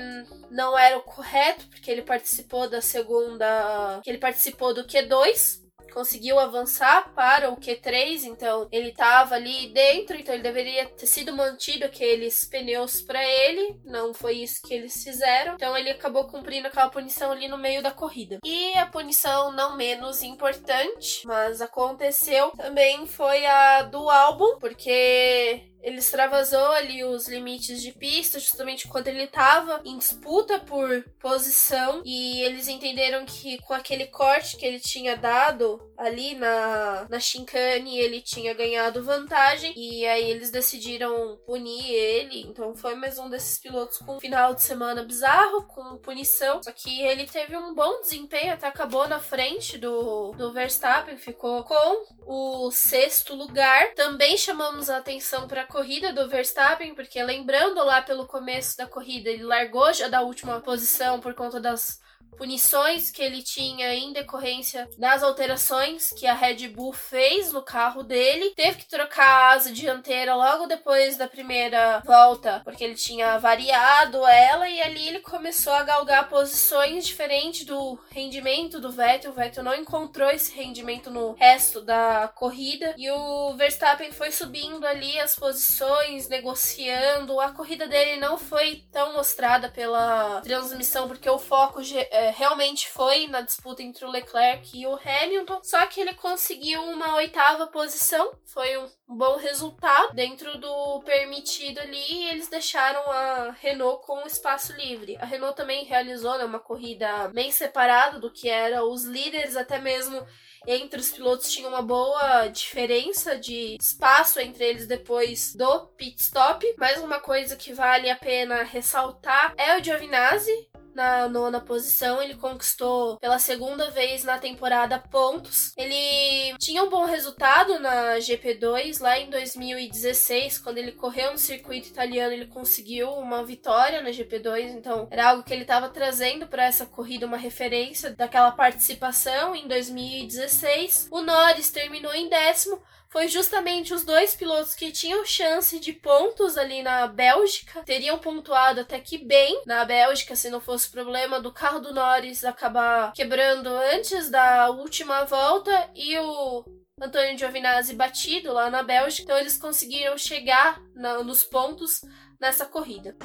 [0.49, 5.60] não era o correto, porque ele participou da segunda, que ele participou do Q2
[5.91, 11.35] conseguiu avançar para o Q3, então ele estava ali dentro, então ele deveria ter sido
[11.35, 16.67] mantido aqueles pneus para ele, não foi isso que eles fizeram, então ele acabou cumprindo
[16.67, 18.39] aquela punição ali no meio da corrida.
[18.45, 25.97] E a punição não menos importante, mas aconteceu também foi a do álbum, porque ele
[25.97, 32.41] extravasou ali os limites de pista, justamente quando ele estava em disputa por posição, e
[32.41, 38.21] eles entenderam que com aquele corte que ele tinha dado ali na, na Shinkane, ele
[38.21, 42.41] tinha ganhado vantagem, e aí eles decidiram punir ele.
[42.41, 46.61] Então foi mais um desses pilotos com um final de semana bizarro, com punição.
[46.63, 51.63] Só que ele teve um bom desempenho, até acabou na frente do, do Verstappen, ficou
[51.63, 53.93] com o sexto lugar.
[53.93, 59.29] Também chamamos a atenção para corrida do Verstappen, porque lembrando lá pelo começo da corrida,
[59.29, 62.00] ele largou já da última posição por conta das
[62.37, 68.03] punições que ele tinha em decorrência das alterações que a Red Bull fez no carro
[68.03, 68.53] dele.
[68.55, 74.25] Teve que trocar a asa dianteira logo depois da primeira volta, porque ele tinha variado
[74.25, 79.31] ela e ali ele começou a galgar posições diferentes do rendimento do Vettel.
[79.31, 84.85] O Vettel não encontrou esse rendimento no resto da corrida e o Verstappen foi subindo
[84.85, 87.39] ali as posições, negociando.
[87.39, 91.83] A corrida dele não foi tão mostrada pela transmissão porque o foco
[92.21, 96.83] é, realmente foi na disputa entre o Leclerc e o Hamilton, só que ele conseguiu
[96.83, 104.05] uma oitava posição, foi um bom resultado dentro do permitido ali eles deixaram a Renault
[104.05, 105.17] com espaço livre.
[105.19, 109.79] A Renault também realizou né, uma corrida bem separada do que era os líderes, até
[109.79, 110.23] mesmo
[110.67, 116.75] entre os pilotos tinha uma boa diferença de espaço entre eles depois do pit stop.
[116.77, 122.21] Mais uma coisa que vale a pena ressaltar é o Giovinazzi, na nona posição.
[122.21, 125.73] Ele conquistou pela segunda vez na temporada pontos.
[125.77, 131.87] Ele tinha um bom resultado na GP2 lá em 2016, quando ele correu no circuito
[131.87, 136.65] italiano, ele conseguiu uma vitória na GP2, então era algo que ele estava trazendo para
[136.65, 141.07] essa corrida uma referência daquela participação em 2016.
[141.11, 142.81] O Norris terminou em décimo,
[143.11, 148.79] foi justamente os dois pilotos que tinham chance de pontos ali na Bélgica, teriam pontuado
[148.79, 153.67] até que bem na Bélgica se não fosse problema do carro do Norris acabar quebrando
[153.67, 156.63] antes da última volta e o
[157.01, 159.23] Antônio Giovinazzi batido lá na Bélgica.
[159.23, 161.99] Então eles conseguiram chegar na, nos pontos
[162.39, 163.17] nessa corrida.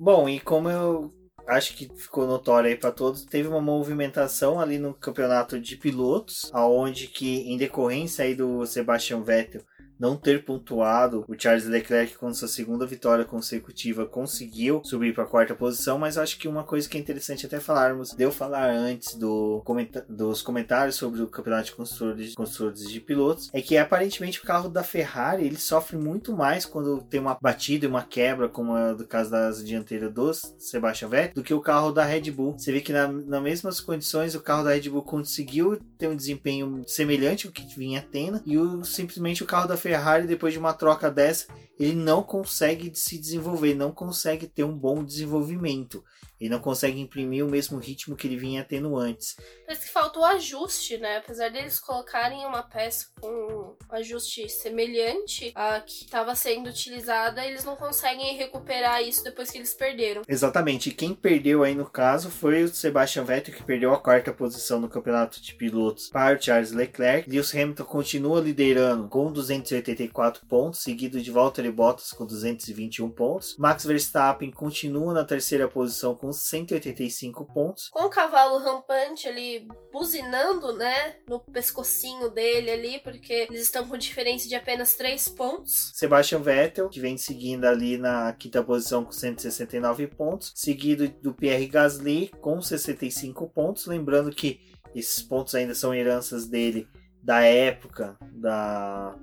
[0.00, 4.78] Bom, e como eu acho que ficou notório aí para todos, teve uma movimentação ali
[4.78, 9.62] no campeonato de pilotos, aonde que em decorrência aí do Sebastian Vettel
[9.98, 11.24] não ter pontuado.
[11.28, 15.98] O Charles Leclerc, com sua segunda vitória consecutiva, conseguiu subir para a quarta posição.
[15.98, 19.62] Mas acho que uma coisa que é interessante até falarmos, deu falar antes do
[20.08, 24.68] dos comentários sobre o campeonato de construtores, construtores de pilotos, é que aparentemente o carro
[24.68, 28.94] da Ferrari ele sofre muito mais quando tem uma batida e uma quebra, como é
[28.94, 32.56] do caso da asa dianteira do Sebastian Vettel, do que o carro da Red Bull.
[32.56, 36.16] Você vê que na, nas mesmas condições o carro da Red Bull conseguiu ter um
[36.16, 40.58] desempenho semelhante ao que vinha tendo e o, simplesmente o carro da Ferrari, depois de
[40.58, 41.46] uma troca dessa,
[41.78, 46.02] ele não consegue se desenvolver, não consegue ter um bom desenvolvimento.
[46.44, 49.34] Ele não consegue imprimir o mesmo ritmo que ele vinha tendo antes.
[49.66, 51.16] Parece que faltou ajuste, né?
[51.16, 57.64] Apesar deles colocarem uma peça com um ajuste semelhante à que estava sendo utilizada, eles
[57.64, 60.20] não conseguem recuperar isso depois que eles perderam.
[60.28, 60.90] Exatamente.
[60.90, 64.78] E quem perdeu aí no caso foi o Sebastian Vettel, que perdeu a quarta posição
[64.78, 67.30] no campeonato de pilotos para o Charles Leclerc.
[67.30, 73.56] Lewis Hamilton continua liderando com 284 pontos, seguido de Valtteri Bottas com 221 pontos.
[73.56, 77.88] Max Verstappen continua na terceira posição com 185 pontos.
[77.88, 83.96] Com o cavalo rampante ali buzinando, né, no pescocinho dele ali, porque eles estão com
[83.96, 85.92] diferença de apenas 3 pontos.
[85.94, 91.66] Sebastian Vettel, que vem seguindo ali na quinta posição com 169 pontos, seguido do Pierre
[91.66, 94.60] Gasly com 65 pontos, lembrando que
[94.94, 96.88] esses pontos ainda são heranças dele
[97.24, 99.16] da época da,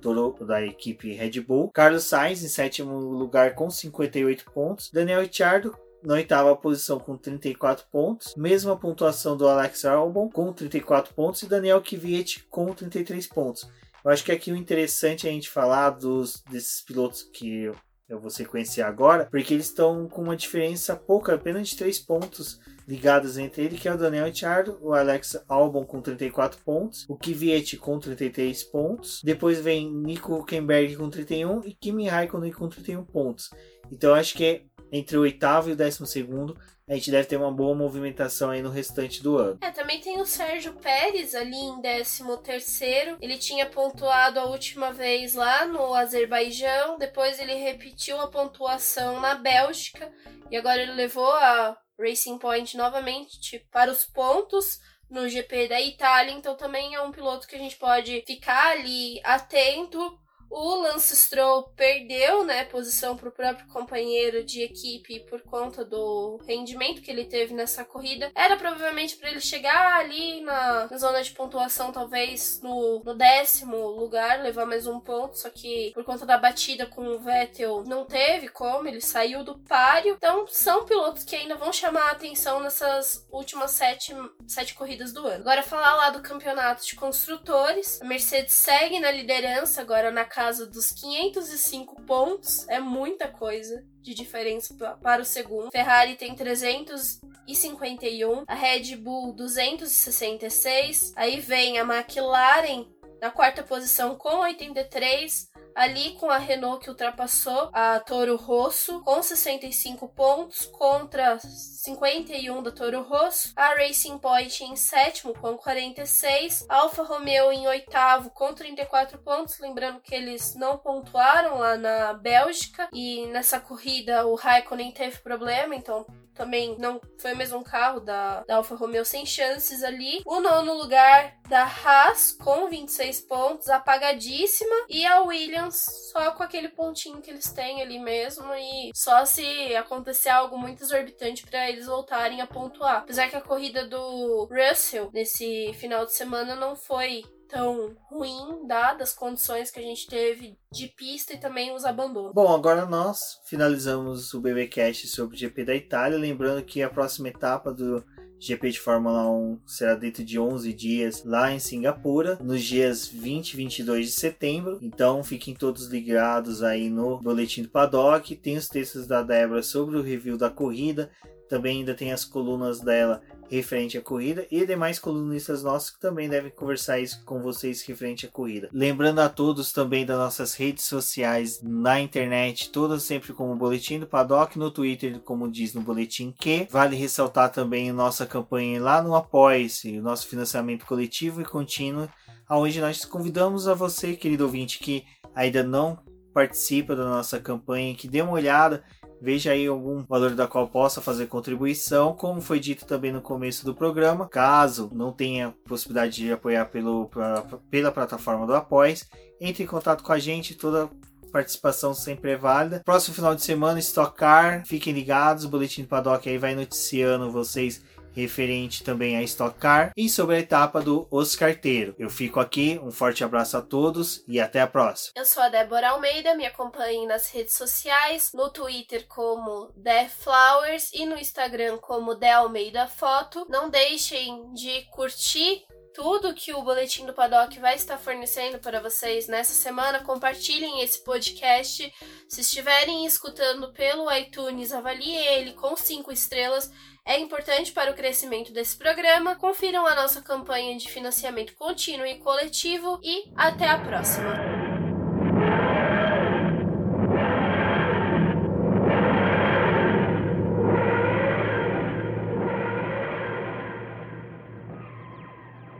[0.48, 1.70] da equipe Red Bull.
[1.72, 4.90] Carlos Sainz em sétimo lugar com 58 pontos.
[4.92, 11.14] Daniel Ricciardo na oitava posição com 34 pontos, mesma pontuação do Alex Albon com 34
[11.14, 13.70] pontos e Daniel Kvyat com 33 pontos.
[14.04, 17.72] Eu acho que aqui o interessante é a gente falar dos desses pilotos que
[18.12, 22.60] eu vou sequenciar agora, porque eles estão com uma diferença pouca, apenas de 3 pontos
[22.86, 27.16] ligados entre ele, que é o Daniel Ricciardo, o Alex Albon com 34 pontos, o
[27.16, 33.06] Kvyat com 33 pontos, depois vem Nico Huckenberg com 31 e Kimi Raikkonen com 31
[33.06, 33.50] pontos.
[33.90, 37.38] Então acho que é entre o oitavo e o décimo segundo, a gente deve ter
[37.38, 39.58] uma boa movimentação aí no restante do ano.
[39.62, 43.18] É, também tem o Sérgio Pérez ali em décimo terceiro.
[43.22, 49.36] Ele tinha pontuado a última vez lá no Azerbaijão, depois ele repetiu a pontuação na
[49.36, 50.12] Bélgica
[50.50, 54.80] e agora ele levou a Racing Point novamente para os pontos
[55.10, 59.20] no GP da Itália, então também é um piloto que a gente pode ficar ali
[59.24, 60.18] atento
[60.52, 66.40] o Lance Stroll perdeu, né, posição para o próprio companheiro de equipe por conta do
[66.46, 68.30] rendimento que ele teve nessa corrida.
[68.36, 73.78] Era provavelmente para ele chegar ali na, na, zona de pontuação, talvez no, no, décimo
[73.78, 75.38] lugar, levar mais um ponto.
[75.38, 79.58] Só que por conta da batida com o Vettel, não teve como, ele saiu do
[79.60, 80.16] páreo.
[80.18, 84.14] Então são pilotos que ainda vão chamar a atenção nessas últimas sete,
[84.46, 85.42] sete corridas do ano.
[85.42, 90.41] Agora, falar lá do campeonato de construtores: a Mercedes segue na liderança agora na casa
[90.42, 95.70] casa dos 505 pontos, é muita coisa de diferença para o segundo.
[95.70, 102.88] Ferrari tem 351, a Red Bull 266, aí vem a McLaren
[103.22, 109.22] na quarta posição com 83, ali com a Renault que ultrapassou a Toro Rosso com
[109.22, 117.04] 65 pontos contra 51 da Toro Rosso, a Racing Point em sétimo com 46, Alfa
[117.04, 123.28] Romeo em oitavo com 34 pontos, lembrando que eles não pontuaram lá na Bélgica e
[123.28, 126.06] nessa corrida o Raikkonen teve problema, então
[126.42, 130.24] também não foi o mesmo carro da, da Alfa Romeo sem chances ali.
[130.26, 134.74] O nono lugar da Haas com 26 pontos, apagadíssima.
[134.90, 138.52] E a Williams só com aquele pontinho que eles têm ali mesmo.
[138.56, 142.98] E só se acontecer algo muito exorbitante para eles voltarem a pontuar.
[142.98, 149.10] Apesar que a corrida do Russell nesse final de semana não foi tão ruim, dadas
[149.10, 152.34] as condições que a gente teve de pista e também os abandonos.
[152.34, 157.28] Bom, agora nós finalizamos o BBcast sobre o GP da Itália, lembrando que a próxima
[157.28, 158.04] etapa do
[158.40, 163.54] GP de Fórmula 1 será dentro de 11 dias lá em Singapura, nos dias 20
[163.54, 164.80] e 22 de setembro.
[164.82, 168.36] Então fiquem todos ligados aí no Boletim do Paddock.
[168.36, 171.12] Tem os textos da Débora sobre o review da corrida.
[171.52, 176.30] Também ainda tem as colunas dela referente à corrida e demais colunistas nossos que também
[176.30, 178.70] devem conversar isso com vocês referente à corrida.
[178.72, 184.08] Lembrando a todos também das nossas redes sociais na internet, todas sempre como Boletim do
[184.08, 186.70] Paddock, no Twitter, como diz no Boletim que.
[186.72, 192.08] Vale ressaltar também nossa campanha lá no Apoia-se, o nosso financiamento coletivo e contínuo,
[192.50, 195.04] onde nós convidamos a você, querido ouvinte, que
[195.36, 196.00] ainda não
[196.34, 198.84] participa da nossa campanha, que dê uma olhada
[199.22, 203.64] veja aí algum valor da qual possa fazer contribuição, como foi dito também no começo
[203.64, 204.28] do programa.
[204.28, 209.08] Caso não tenha possibilidade de apoiar pelo, pra, pela plataforma do Após,
[209.40, 210.90] entre em contato com a gente, toda
[211.32, 212.82] participação sempre é válida.
[212.84, 217.32] Próximo final de semana, Stock Car, fiquem ligados, o Boletim do Paddock aí vai noticiando
[217.32, 217.82] vocês
[218.14, 221.96] referente também a Stock Car e sobre a etapa do Oscarteiro.
[221.98, 225.14] Eu fico aqui, um forte abraço a todos e até a próxima.
[225.16, 230.92] Eu sou a Débora Almeida, me acompanhe nas redes sociais, no Twitter como The Flowers
[230.94, 233.46] e no Instagram como The Almeida Foto.
[233.50, 239.28] Não deixem de curtir tudo que o Boletim do Paddock vai estar fornecendo para vocês
[239.28, 240.04] nessa semana.
[240.04, 241.94] Compartilhem esse podcast.
[242.30, 246.72] Se estiverem escutando pelo iTunes, avalie ele com cinco estrelas
[247.06, 249.36] é importante para o crescimento desse programa.
[249.36, 254.61] Confiram a nossa campanha de financiamento contínuo e coletivo e até a próxima!